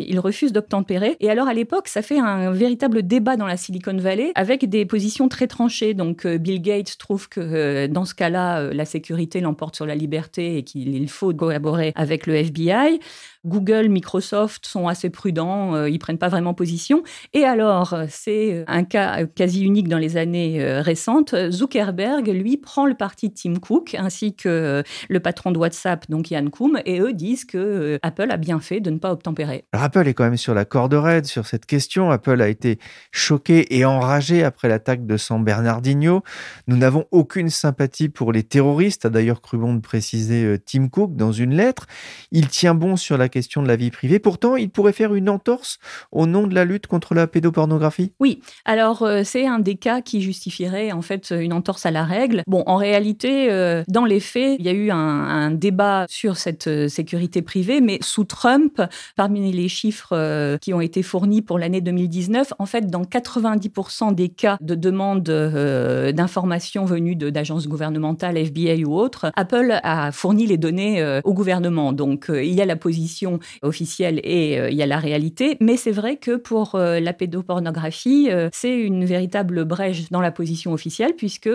il 0.00 0.18
refuse 0.18 0.52
d'obtempérer. 0.52 1.16
Et 1.20 1.30
alors, 1.30 1.46
à 1.46 1.54
l'époque, 1.54 1.88
ça 1.88 2.00
fait 2.00 2.18
un 2.18 2.50
véritable 2.52 3.02
débat 3.02 3.36
dans 3.36 3.46
la 3.46 3.56
Silicon 3.56 3.96
Valley 3.96 4.32
avec 4.34 4.68
des 4.68 4.86
positions 4.86 5.28
très 5.28 5.46
tranchées. 5.46 5.92
Donc, 5.92 6.26
Bill 6.26 6.62
Gates 6.62 6.96
trouve 6.98 7.28
que 7.28 7.86
dans 7.86 8.04
ce 8.04 8.14
cas-là, 8.14 8.72
la 8.72 8.84
sécurité 8.84 9.40
l'emporte 9.40 9.76
sur 9.76 9.86
la 9.86 9.94
liberté 9.94 10.56
et 10.56 10.62
qu'il 10.62 11.08
faut 11.08 11.34
collaborer 11.34 11.92
avec 11.96 12.26
le 12.26 12.34
FBI. 12.34 13.00
Google, 13.44 13.88
Microsoft 13.88 14.66
sont 14.66 14.88
assez 14.88 15.10
prudents, 15.10 15.84
ils 15.86 15.98
prennent 15.98 16.18
pas 16.18 16.28
vraiment 16.28 16.49
position. 16.54 17.02
Et 17.32 17.44
alors, 17.44 17.92
euh, 17.92 18.06
c'est 18.08 18.52
euh, 18.52 18.64
un 18.66 18.84
cas 18.84 19.26
quasi 19.26 19.62
unique 19.62 19.88
dans 19.88 19.98
les 19.98 20.16
années 20.16 20.62
récentes. 20.80 21.34
Zuckerberg, 21.50 22.28
lui, 22.28 22.56
prend 22.56 22.86
le 22.86 22.94
parti 22.94 23.28
de 23.28 23.34
Tim 23.34 23.54
Cook 23.54 23.94
ainsi 23.98 24.34
que 24.34 24.82
le 25.08 25.20
patron 25.20 25.50
de 25.50 25.58
WhatsApp, 25.58 26.08
donc 26.08 26.30
Yann 26.30 26.50
Koum, 26.50 26.80
et 26.84 27.00
eux 27.00 27.12
disent 27.12 27.44
que 27.44 27.98
Apple 28.02 28.30
a 28.30 28.36
bien 28.36 28.60
fait 28.60 28.80
de 28.80 28.90
ne 28.90 28.98
pas 28.98 29.12
obtempérer. 29.12 29.64
Alors 29.72 29.84
Apple 29.84 30.06
est 30.08 30.14
quand 30.14 30.24
même 30.24 30.36
sur 30.36 30.54
la 30.54 30.64
corde 30.64 30.94
raide 30.94 31.26
sur 31.26 31.46
cette 31.46 31.66
question. 31.66 32.10
Apple 32.10 32.40
a 32.40 32.48
été 32.48 32.78
choqué 33.12 33.76
et 33.76 33.84
enragé 33.84 34.44
après 34.44 34.68
l'attaque 34.68 35.06
de 35.06 35.16
San 35.16 35.42
Bernardino. 35.44 36.22
Nous 36.66 36.76
n'avons 36.76 37.06
aucune 37.10 37.50
sympathie 37.50 38.08
pour 38.08 38.32
les 38.32 38.42
terroristes, 38.42 39.04
a 39.04 39.10
d'ailleurs 39.10 39.40
cru 39.40 39.58
bon 39.58 39.74
de 39.74 39.80
préciser 39.80 40.56
Tim 40.64 40.88
Cook 40.88 41.16
dans 41.16 41.32
une 41.32 41.54
lettre. 41.54 41.86
Il 42.30 42.48
tient 42.48 42.74
bon 42.74 42.96
sur 42.96 43.18
la 43.18 43.28
question 43.28 43.62
de 43.62 43.68
la 43.68 43.76
vie 43.76 43.90
privée. 43.90 44.18
Pourtant, 44.18 44.56
il 44.56 44.70
pourrait 44.70 44.92
faire 44.92 45.14
une 45.14 45.28
entorse 45.28 45.78
au 46.12 46.26
nom 46.26 46.39
de 46.46 46.54
la 46.54 46.64
lutte 46.64 46.86
contre 46.86 47.14
la 47.14 47.26
pédopornographie? 47.26 48.12
Oui, 48.20 48.40
alors 48.64 49.02
euh, 49.02 49.22
c'est 49.24 49.46
un 49.46 49.58
des 49.58 49.76
cas 49.76 50.00
qui 50.00 50.20
justifierait 50.20 50.92
en 50.92 51.02
fait 51.02 51.32
une 51.36 51.52
entorse 51.52 51.86
à 51.86 51.90
la 51.90 52.04
règle. 52.04 52.42
Bon, 52.46 52.62
en 52.66 52.76
réalité, 52.76 53.50
euh, 53.50 53.82
dans 53.88 54.04
les 54.04 54.20
faits, 54.20 54.56
il 54.58 54.66
y 54.66 54.68
a 54.68 54.72
eu 54.72 54.90
un, 54.90 55.50
débat 55.50 56.06
sur 56.08 56.36
cette 56.36 56.68
euh, 56.68 56.88
sécurité 56.88 57.42
privée, 57.42 57.80
mais 57.80 57.98
sous 58.02 58.24
Trump, 58.24 58.80
parmi 59.16 59.52
les 59.52 59.68
chiffres 59.68 60.56
qui 60.58 60.72
ont 60.74 60.80
été 60.80 61.02
fournis 61.02 61.42
pour 61.42 61.58
l'année 61.58 61.80
2019, 61.80 62.52
en 62.58 62.66
fait, 62.66 62.86
dans 62.86 63.02
90% 63.02 64.14
des 64.14 64.28
cas 64.28 64.56
de 64.60 64.74
demande 64.74 65.22
d'informations 65.22 66.84
venues 66.84 67.16
d'agences 67.16 67.68
gouvernementales, 67.68 68.36
FBI 68.36 68.84
ou 68.84 68.94
autres, 68.94 69.32
Apple 69.36 69.80
a 69.82 70.12
fourni 70.12 70.46
les 70.46 70.56
données 70.56 71.20
au 71.24 71.34
gouvernement. 71.34 71.92
Donc, 71.92 72.26
il 72.28 72.52
y 72.52 72.60
a 72.60 72.66
la 72.66 72.76
position 72.76 73.38
officielle 73.62 74.20
et 74.22 74.56
il 74.70 74.76
y 74.76 74.82
a 74.82 74.86
la 74.86 74.98
réalité. 74.98 75.56
Mais 75.60 75.76
c'est 75.76 75.90
vrai 75.90 76.16
que 76.20 76.36
pour 76.36 76.74
euh, 76.74 77.00
la 77.00 77.12
pédopornographie, 77.12 78.28
euh, 78.30 78.48
c'est 78.52 78.78
une 78.78 79.04
véritable 79.04 79.64
brèche 79.64 80.10
dans 80.10 80.20
la 80.20 80.30
position 80.30 80.72
officielle 80.72 81.14
puisque 81.16 81.50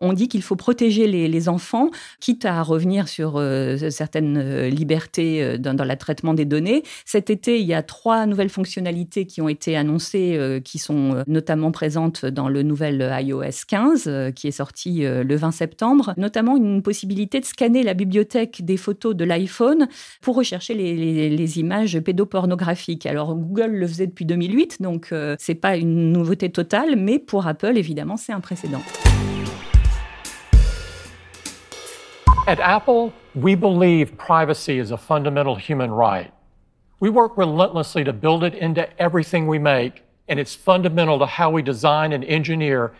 on 0.00 0.12
dit 0.12 0.28
qu'il 0.28 0.42
faut 0.42 0.56
protéger 0.56 1.06
les, 1.06 1.48
enfants, 1.48 1.90
quitte 2.20 2.44
à 2.44 2.62
revenir 2.62 3.08
sur 3.08 3.42
certaines 3.90 4.68
libertés 4.68 5.58
dans, 5.58 5.74
dans 5.74 5.84
le 5.84 5.96
traitement 5.96 6.34
des 6.34 6.44
données. 6.44 6.82
Cet 7.04 7.30
été, 7.30 7.58
il 7.60 7.66
y 7.66 7.74
a 7.74 7.82
trois 7.82 8.26
nouvelles 8.26 8.48
fonctionnalités 8.48 9.26
qui 9.26 9.40
ont 9.40 9.48
été 9.48 9.76
annoncées, 9.76 10.60
qui 10.64 10.78
sont 10.78 11.24
notamment 11.26 11.72
présentes 11.72 12.24
dans 12.24 12.48
le 12.48 12.62
nouvel 12.62 13.12
iOS 13.20 13.64
15 13.66 14.32
qui 14.36 14.48
est 14.48 14.52
sorti 14.52 15.00
le 15.02 15.36
20 15.36 15.50
septembre, 15.50 16.14
notamment 16.16 16.56
une 16.56 16.82
possibilité 16.82 17.40
de 17.40 17.44
scanner 17.44 17.82
la 17.82 17.94
bibliothèque 17.94 18.64
des 18.64 18.76
photos 18.76 19.16
de 19.16 19.24
l'iPhone 19.24 19.88
pour 20.20 20.36
rechercher 20.36 20.74
les 20.74 20.92
les, 21.30 21.58
images 21.58 21.98
pédopornographiques. 22.00 23.06
Alors 23.06 23.34
Google 23.34 23.81
le 23.82 23.88
faisait 23.88 24.06
depuis 24.06 24.24
2008, 24.24 24.80
donc 24.80 25.08
euh, 25.12 25.36
c'est 25.38 25.54
pas 25.54 25.76
une 25.76 26.12
nouveauté 26.12 26.50
totale, 26.50 26.96
mais 26.96 27.18
pour 27.18 27.46
Apple, 27.46 27.76
évidemment, 27.76 28.16
c'est 28.16 28.32
un 28.32 28.40
précédent. 28.40 28.80
At 32.46 32.58
Apple, 32.60 33.12
we 33.34 33.54
believe 33.54 34.12
privacy 34.16 34.78
is 34.78 34.92
a 34.92 34.96
fundamental 34.96 35.56
human 35.56 35.90
right. 35.90 36.32
We 37.00 37.10
work 37.10 37.36
relentlessly 37.36 38.04
to 38.04 38.12
build 38.12 38.44
it 38.44 38.54
into 38.54 38.86
everything 38.98 39.46
we 39.48 39.58
make, 39.58 40.04
and 40.28 40.38
it's 40.38 40.54
fundamental 40.54 41.18
to 41.18 41.26
how 41.26 41.50
we 41.50 41.62
design 41.62 42.12
and 42.12 42.24
engineer 42.24 42.92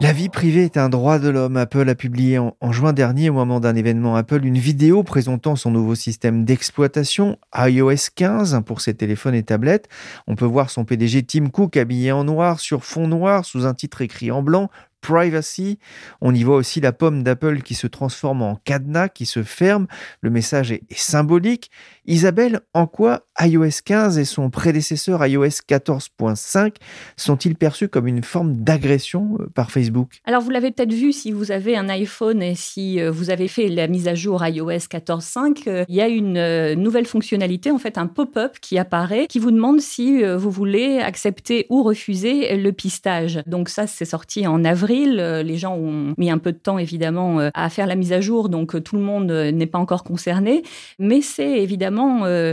la 0.00 0.12
vie 0.12 0.28
privée 0.28 0.64
est 0.64 0.76
un 0.76 0.88
droit 0.88 1.18
de 1.18 1.28
l'homme. 1.28 1.56
Apple 1.56 1.88
a 1.88 1.94
publié 1.94 2.38
en, 2.38 2.72
juin 2.72 2.92
dernier, 2.92 3.30
au 3.30 3.32
moment 3.32 3.58
d'un 3.58 3.74
événement 3.74 4.14
Apple, 4.14 4.44
une 4.44 4.58
vidéo 4.58 5.02
présentant 5.02 5.56
son 5.56 5.72
nouveau 5.72 5.94
système 5.94 6.44
d'exploitation 6.44 7.36
iOS 7.56 8.10
15 8.14 8.60
pour 8.64 8.80
ses 8.80 8.94
téléphones 8.94 9.34
et 9.34 9.42
tablettes. 9.42 9.88
On 10.26 10.36
peut 10.36 10.44
voir 10.44 10.70
son 10.70 10.84
PDG 10.84 11.24
Tim 11.24 11.48
Cook 11.48 11.76
habillé 11.76 12.12
en 12.12 12.24
noir 12.24 12.60
sur 12.60 12.84
fond 12.84 13.08
noir 13.08 13.44
sous 13.44 13.66
un 13.66 13.74
titre 13.74 14.02
écrit 14.02 14.30
en 14.30 14.42
blanc 14.42 14.70
privacy. 15.00 15.78
On 16.20 16.34
y 16.34 16.42
voit 16.42 16.56
aussi 16.56 16.80
la 16.80 16.92
pomme 16.92 17.22
d'Apple 17.22 17.62
qui 17.62 17.74
se 17.74 17.86
transforme 17.86 18.42
en 18.42 18.56
cadenas, 18.56 19.08
qui 19.08 19.26
se 19.26 19.42
ferme. 19.42 19.86
Le 20.20 20.30
message 20.30 20.72
est, 20.72 20.82
symbolique. 20.92 21.70
Isabelle, 22.10 22.60
en 22.72 22.86
quoi 22.86 23.26
iOS 23.38 23.82
15 23.84 24.18
et 24.18 24.24
son 24.24 24.48
prédécesseur 24.48 25.24
iOS 25.26 25.60
14.5 25.68 26.76
sont-ils 27.18 27.54
perçus 27.54 27.88
comme 27.88 28.06
une 28.06 28.22
forme 28.22 28.56
d'agression 28.56 29.36
euh, 29.38 29.46
par 29.54 29.70
Facebook? 29.70 30.12
Alors 30.24 30.40
vous 30.40 30.48
l'avez 30.48 30.70
peut-être 30.70 30.94
vu 30.94 31.12
si 31.12 31.32
vous 31.32 31.52
avez 31.52 31.76
un 31.76 31.90
iPhone 31.90 32.42
et 32.42 32.54
si 32.54 32.98
euh, 32.98 33.10
vous 33.10 33.28
avez 33.28 33.46
fait 33.46 33.68
la 33.68 33.88
mise 33.88 34.08
à 34.08 34.14
jour 34.14 34.42
iOS 34.42 34.70
14.5, 34.70 35.64
euh, 35.66 35.84
il 35.86 35.96
y 35.96 36.00
a 36.00 36.08
une 36.08 36.72
nouvelle 36.80 37.04
fonctionnalité, 37.04 37.70
en 37.70 37.78
fait 37.78 37.98
un 37.98 38.06
pop-up 38.06 38.56
qui 38.62 38.78
apparaît, 38.78 39.26
qui 39.26 39.38
vous 39.38 39.50
demande 39.50 39.82
si 39.82 40.22
vous 40.22 40.50
voulez 40.50 41.00
accepter 41.00 41.66
ou 41.68 41.82
refuser 41.82 42.56
le 42.56 42.72
pistage. 42.72 43.42
Donc 43.46 43.68
ça, 43.68 43.86
c'est 43.86 44.06
sorti 44.06 44.46
en 44.46 44.64
avril. 44.64 45.16
Les 45.44 45.58
gens 45.58 45.76
ont 45.76 46.14
mis 46.16 46.30
un 46.30 46.38
peu 46.38 46.52
de 46.52 46.58
temps 46.58 46.78
évidemment 46.78 47.50
à 47.52 47.68
faire 47.68 47.86
la 47.86 47.96
mise 47.96 48.14
à 48.14 48.22
jour, 48.22 48.48
donc 48.48 48.82
tout 48.82 48.96
le 48.96 49.02
monde 49.02 49.30
n'est 49.30 49.66
pas 49.66 49.78
encore 49.78 50.04
concerné. 50.04 50.62
Mais 50.98 51.20
c'est 51.20 51.60
évidemment 51.60 51.97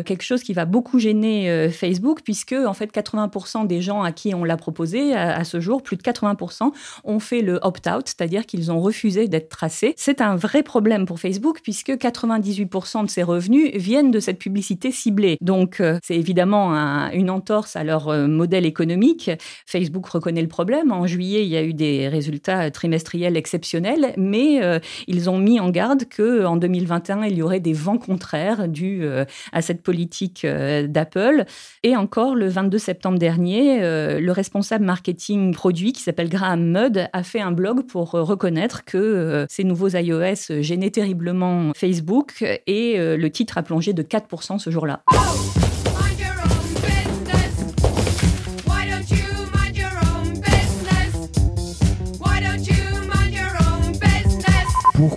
quelque 0.06 0.24
chose 0.24 0.44
qui 0.44 0.54
va 0.54 0.66
beaucoup 0.66 1.00
gêner 1.00 1.70
Facebook 1.70 2.22
puisque 2.24 2.54
en 2.54 2.74
fait 2.74 2.94
80% 2.94 3.68
des 3.68 3.82
gens 3.82 4.04
à 4.04 4.12
qui 4.12 4.34
on 4.34 4.44
l'a 4.44 4.58
proposé 4.58 5.16
à, 5.16 5.44
ce 5.44 5.60
jour, 5.60 5.82
plus 5.84 5.98
de 5.98 6.02
80% 6.02 6.72
ont 7.04 7.20
fait 7.20 7.42
le 7.42 7.60
opt-out, 7.62 8.04
c'est-à-dire 8.06 8.46
qu'ils 8.46 8.72
ont 8.72 8.80
refusé 8.80 9.28
d'être 9.28 9.50
tracés. 9.50 9.94
C'est 9.98 10.22
un 10.22 10.36
vrai 10.36 10.64
problème 10.64 11.06
pour 11.06 11.20
Facebook 11.20 11.60
puisque 11.64 11.90
98% 11.90 13.06
de 13.06 13.10
ses 13.10 13.24
revenus 13.24 13.72
viennent 13.76 14.12
de 14.12 14.20
cette 14.20 14.40
publicité 14.40 14.92
ciblée. 14.92 15.38
Donc 15.42 15.80
euh, 15.80 16.00
c'est 16.04 16.16
évidemment 16.16 16.74
une 17.12 17.30
entorse 17.30 17.76
à 17.76 17.84
leur 17.84 18.10
euh, 18.10 18.28
modèle 18.28 18.66
économique. 18.66 19.32
Facebook 19.66 20.08
reconnaît 20.08 20.42
le 20.42 20.48
problème. 20.48 20.92
En 20.92 21.08
juillet, 21.08 21.44
il 21.44 21.50
y 21.50 21.58
a 21.58 21.64
eu 21.64 21.74
des 21.74 22.08
résultats 22.08 22.72
trimestriels 22.72 23.38
exceptionnels, 23.38 24.14
mais 24.18 24.64
euh, 24.64 24.80
ils 25.08 25.30
ont 25.30 25.38
mis 25.38 25.60
en 25.60 25.70
garde 25.70 26.06
que 26.06 26.46
en 26.46 26.58
2021, 26.58 27.26
il 27.26 27.38
y 27.38 27.42
aurait 27.42 27.60
des 27.60 27.74
vents 27.74 27.98
contraires 27.98 28.68
dus 28.68 29.06
à 29.52 29.62
cette 29.62 29.82
politique 29.82 30.46
d'Apple. 30.46 31.46
Et 31.84 31.96
encore 31.96 32.36
le 32.36 32.48
22 32.48 32.78
septembre 32.78 33.18
dernier, 33.20 33.80
le 33.82 34.32
responsable 34.32 34.86
marketing 34.86 35.54
produit 35.54 35.94
qui 35.94 36.02
s'appelle 36.02 36.30
Graham 36.30 36.66
Mudd 36.66 37.10
a 37.12 37.24
fait 37.24 37.42
un 37.42 37.52
blog 37.52 37.86
pour 37.88 38.12
reconnaître 38.12 38.86
que 38.86 39.46
ces 39.50 39.64
nouveaux 39.64 39.90
iOS 39.90 40.62
gênaient 40.62 40.92
terriblement 40.92 41.72
Facebook 41.76 42.44
et 42.68 43.00
euh, 43.00 43.18
le 43.18 43.30
titre 43.30 43.58
a 43.58 43.64
plongé 43.64 43.94
de 43.94 44.04
4% 44.04 44.60
ce 44.60 44.70
jour-là. 44.70 45.04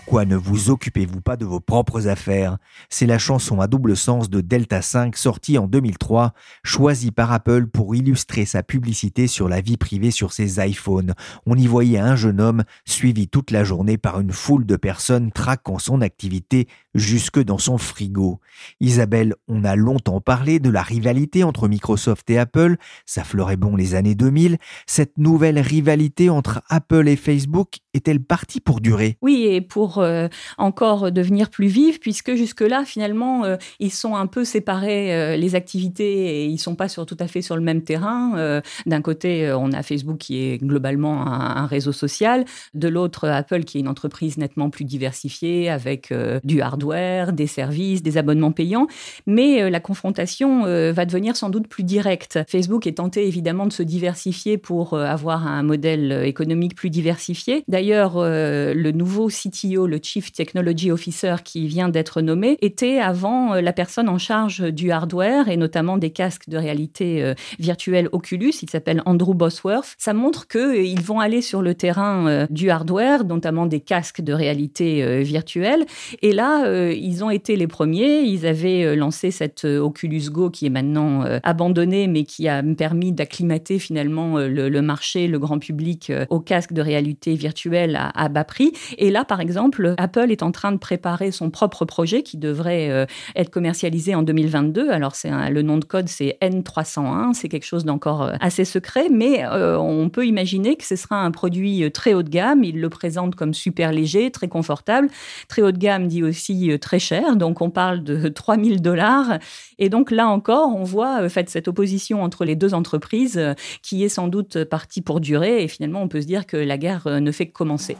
Pourquoi 0.09 0.25
ne 0.25 0.37
vous 0.37 0.71
occupez-vous 0.71 1.21
pas 1.21 1.37
de 1.37 1.45
vos 1.45 1.61
propres 1.61 2.09
affaires? 2.09 2.57
C'est 2.89 3.05
la 3.05 3.19
chanson 3.19 3.61
à 3.61 3.67
double 3.67 3.95
sens 3.95 4.31
de 4.31 4.41
Delta 4.41 4.81
5 4.81 5.15
sortie 5.15 5.59
en 5.59 5.67
2003, 5.67 6.33
choisie 6.65 7.11
par 7.11 7.31
Apple 7.31 7.67
pour 7.67 7.95
illustrer 7.95 8.47
sa 8.47 8.63
publicité 8.63 9.27
sur 9.27 9.51
la 9.51 9.61
vie 9.61 9.77
privée 9.77 10.11
sur 10.11 10.33
ses 10.33 10.67
iPhones. 10.67 11.13
On 11.45 11.57
y 11.59 11.67
voyait 11.67 11.99
un 11.99 12.17
jeune 12.17 12.41
homme 12.41 12.65
suivi 12.87 13.29
toute 13.29 13.51
la 13.51 13.65
journée 13.65 13.99
par 13.99 14.19
une 14.19 14.33
foule 14.33 14.65
de 14.65 14.77
personnes 14.77 15.31
traquant 15.31 15.79
son 15.79 16.01
activité 16.01 16.69
jusque 16.95 17.45
dans 17.45 17.59
son 17.59 17.77
frigo. 17.77 18.41
Isabelle, 18.81 19.35
on 19.47 19.63
a 19.63 19.77
longtemps 19.77 20.23
parlé 20.23 20.59
de 20.59 20.71
la 20.71 20.83
rivalité 20.83 21.45
entre 21.45 21.69
Microsoft 21.69 22.31
et 22.31 22.39
Apple, 22.39 22.77
ça 23.05 23.25
fleurait 23.25 23.59
bon 23.59 23.77
les 23.77 23.95
années 23.95 24.15
2000. 24.15 24.57
Cette 24.87 25.19
nouvelle 25.19 25.59
rivalité 25.59 26.31
entre 26.31 26.63
Apple 26.71 27.09
et 27.09 27.17
Facebook 27.17 27.81
est-elle 27.93 28.23
partie 28.23 28.61
pour 28.61 28.81
durer? 28.81 29.19
Oui, 29.21 29.47
et 29.51 29.61
pour 29.61 29.98
euh, 30.01 30.29
encore 30.57 31.13
devenir 31.13 31.51
plus 31.51 31.67
vive, 31.67 31.99
puisque 31.99 32.35
jusque-là, 32.35 32.85
finalement, 32.85 33.45
euh, 33.45 33.57
ils 33.81 33.93
sont 33.93 34.17
un 34.17 34.27
peu 34.27 34.45
séparés, 34.45 35.15
euh, 35.15 35.37
les 35.37 35.55
activités, 35.55 36.43
et 36.43 36.47
ils 36.47 36.59
sont 36.59 36.75
pas 36.75 36.89
sur, 36.89 37.07
tout 37.07 37.17
à 37.21 37.27
fait 37.27 37.43
sur 37.43 37.57
le 37.57 37.63
même 37.63 37.83
terrain. 37.83 38.61
D'un 38.87 39.03
côté, 39.03 39.53
on 39.53 39.73
a 39.73 39.83
Facebook 39.83 40.19
qui 40.19 40.43
est 40.43 40.59
globalement 40.59 41.27
un, 41.27 41.67
réseau 41.67 41.93
social, 41.93 42.45
de 42.75 42.89
l'autre, 42.89 43.29
Apple 43.29 43.65
qui 43.65 43.79
est 43.79 43.81
une 43.81 43.89
entreprise 43.89 44.39
nettement 44.39 44.71
plus 44.71 44.85
diversifiée, 44.85 45.69
avec 45.69 46.13
du 46.45 46.61
hardware, 46.61 47.33
des 47.33 47.47
services, 47.47 48.03
des 48.03 48.17
abonnements 48.17 48.53
payants, 48.53 48.87
mais 49.27 49.69
la 49.71 49.81
confrontation 49.81 50.63
va 50.65 51.05
devenir 51.05 51.37
sans 51.37 51.51
doute 51.51 51.69
plus 51.69 51.85
directe. 51.85 52.39
Facebook 52.49 52.87
est 52.87 52.99
tenté 52.99 53.27
évidemment 53.27 53.67
de 53.67 53.73
se 53.73 53.83
diversifier 53.83 54.59
pour 54.59 54.95
avoir 54.99 55.47
un 55.47 55.63
modèle 55.63 56.25
économique 56.25 56.75
plus 56.75 56.91
diversifié. 56.91 57.65
D'ailleurs, 57.69 58.15
le 58.19 58.91
nouveau 58.93 59.31
site 59.31 59.59
le 59.89 59.99
Chief 60.03 60.31
Technology 60.33 60.93
Officer 60.93 61.37
qui 61.45 61.67
vient 61.67 61.89
d'être 61.89 62.21
nommé, 62.21 62.59
était 62.63 62.99
avant 62.99 63.55
euh, 63.55 63.61
la 63.61 63.73
personne 63.73 64.09
en 64.09 64.19
charge 64.19 64.61
du 64.61 64.91
hardware 64.91 65.49
et 65.49 65.57
notamment 65.57 65.99
des 65.99 66.11
casques 66.11 66.49
de 66.49 66.57
réalité 66.57 67.23
euh, 67.23 67.35
virtuelle 67.59 68.09
Oculus. 68.13 68.53
Il 68.63 68.71
s'appelle 68.71 69.03
Andrew 69.07 69.35
Bosworth. 69.35 69.95
Ça 69.99 70.13
montre 70.15 70.47
qu'ils 70.47 70.99
euh, 70.99 71.03
vont 71.03 71.21
aller 71.21 71.43
sur 71.43 71.63
le 71.63 71.75
terrain 71.75 72.47
du 72.51 72.71
hardware, 72.71 73.25
notamment 73.25 73.67
des 73.67 73.81
casques 73.81 74.21
de 74.21 74.33
réalité 74.33 75.23
virtuelle. 75.23 75.87
Et 76.23 76.33
là, 76.33 76.91
ils 76.91 77.25
ont 77.25 77.31
été 77.31 77.57
les 77.57 77.67
premiers. 77.67 78.21
Ils 78.21 78.47
avaient 78.47 78.97
lancé 78.97 79.31
cette 79.31 79.65
Oculus 79.65 80.31
Go 80.31 80.51
qui 80.51 80.67
est 80.67 80.71
maintenant 80.71 81.25
abandonnée, 81.43 82.07
mais 82.07 82.25
qui 82.25 82.49
a 82.49 82.63
permis 82.63 83.13
d'acclimater 83.13 83.79
finalement 83.79 84.39
le, 84.39 84.81
marché, 84.81 85.29
le 85.29 85.39
grand 85.39 85.59
public 85.59 86.13
aux 86.31 86.41
casques 86.41 86.73
de 86.73 86.83
réalité 86.83 87.35
virtuelle 87.35 87.99
à 88.15 88.29
bas 88.29 88.45
prix. 88.45 88.73
Et 88.99 89.11
là, 89.11 89.25
par 89.25 89.41
exemple, 89.41 89.78
Apple 89.99 90.31
est 90.31 90.43
en 90.43 90.53
train 90.53 90.73
de 90.73 90.79
préparer 90.79 91.31
son 91.31 91.51
propre 91.51 91.85
projet 91.85 92.23
qui 92.23 92.37
devrait 92.37 92.91
euh, 92.91 93.07
être 93.37 93.51
commercialisé 93.51 94.15
en 94.15 94.23
2022. 94.23 94.91
Alors, 94.91 95.15
c'est 95.15 95.31
le 95.51 95.63
nom 95.63 95.79
de 95.79 95.85
code, 95.85 96.09
c'est 96.09 96.39
N301. 96.43 97.35
C'est 97.35 97.49
quelque 97.49 97.67
chose 97.67 97.85
d'encore 97.85 98.23
euh, 98.23 98.33
assez 98.41 98.65
secret, 98.65 99.09
mais 99.11 99.45
euh, 99.45 99.79
on 99.79 100.09
peut 100.09 100.27
imaginer 100.27 100.77
que 100.77 100.85
ce 100.85 100.97
sera 100.97 101.17
un 101.17 101.31
produit 101.31 101.91
très 101.93 102.15
haut 102.15 102.23
de 102.23 102.29
gamme. 102.29 102.65
Il 102.65 102.81
le 102.81 102.89
présente 102.89 103.35
comme 103.35 103.55
super 103.55 103.93
léger, 103.93 104.31
très 104.31 104.49
confortable. 104.49 105.09
Très 105.49 105.63
haut 105.63 105.73
de 105.73 105.79
gamme 105.79 106.09
dit 106.09 106.23
aussi 106.23 106.79
très 106.81 106.99
cher. 106.99 107.37
Donc, 107.37 107.61
on 107.61 107.71
parle 107.71 108.03
de 108.03 108.29
3000 108.29 108.83
dollars. 108.83 109.39
Et 109.79 109.89
donc, 109.89 110.11
là 110.11 110.29
encore, 110.29 110.75
on 110.75 110.85
voit 110.85 111.29
cette 111.29 111.69
opposition 111.69 112.23
entre 112.23 112.45
les 112.45 112.57
deux 112.57 112.75
entreprises 112.75 113.41
qui 113.83 114.05
est 114.05 114.09
sans 114.09 114.29
doute 114.29 114.65
partie 114.65 115.03
pour 115.03 115.21
durer. 115.21 115.63
Et 115.63 115.69
finalement, 115.69 116.03
on 116.03 116.09
peut 116.09 116.21
se 116.21 116.27
dire 116.27 116.47
que 116.47 116.57
la 116.57 116.79
guerre 116.79 117.21
ne 117.21 117.31
fait 117.31 117.47
que 117.47 117.53
commencer. 117.53 117.97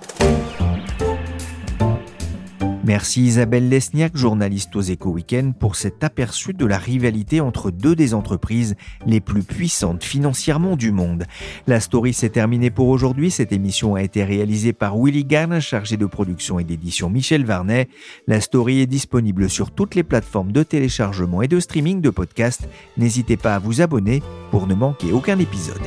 Merci 2.89 3.27
Isabelle 3.27 3.69
Lesniak, 3.69 4.17
journaliste 4.17 4.75
aux 4.75 4.81
Éco 4.81 5.11
Weekend, 5.11 5.55
pour 5.55 5.77
cet 5.77 6.03
aperçu 6.03 6.55
de 6.55 6.65
la 6.65 6.79
rivalité 6.79 7.43
entre 7.43 7.71
deux 7.71 7.95
des 7.95 8.15
entreprises 8.15 8.77
les 9.05 9.21
plus 9.21 9.43
puissantes 9.43 10.03
financièrement 10.03 10.75
du 10.75 10.91
monde. 10.91 11.27
La 11.67 11.81
story 11.81 12.15
s'est 12.15 12.31
terminée 12.31 12.71
pour 12.71 12.89
aujourd'hui. 12.89 13.31
Cette 13.31 13.53
émission 13.53 13.95
a 13.95 14.03
été 14.03 14.25
réalisée 14.25 14.73
par 14.73 14.97
Willy 14.97 15.27
Gann, 15.27 15.61
chargé 15.61 15.99
de 15.99 16.07
production 16.07 16.59
et 16.59 16.65
d'édition 16.65 17.11
Michel 17.11 17.45
Varnet. 17.45 17.91
La 18.27 18.41
story 18.41 18.81
est 18.81 18.87
disponible 18.87 19.51
sur 19.51 19.71
toutes 19.71 19.95
les 19.95 20.03
plateformes 20.03 20.53
de 20.53 20.63
téléchargement 20.63 21.43
et 21.43 21.49
de 21.49 21.61
streaming 21.61 22.01
de 22.01 22.09
podcasts. 22.09 22.71
N'hésitez 22.97 23.37
pas 23.37 23.57
à 23.57 23.59
vous 23.59 23.83
abonner 23.83 24.23
pour 24.51 24.67
ne 24.67 24.75
manquer 24.75 25.13
aucun 25.13 25.39
épisode. 25.39 25.83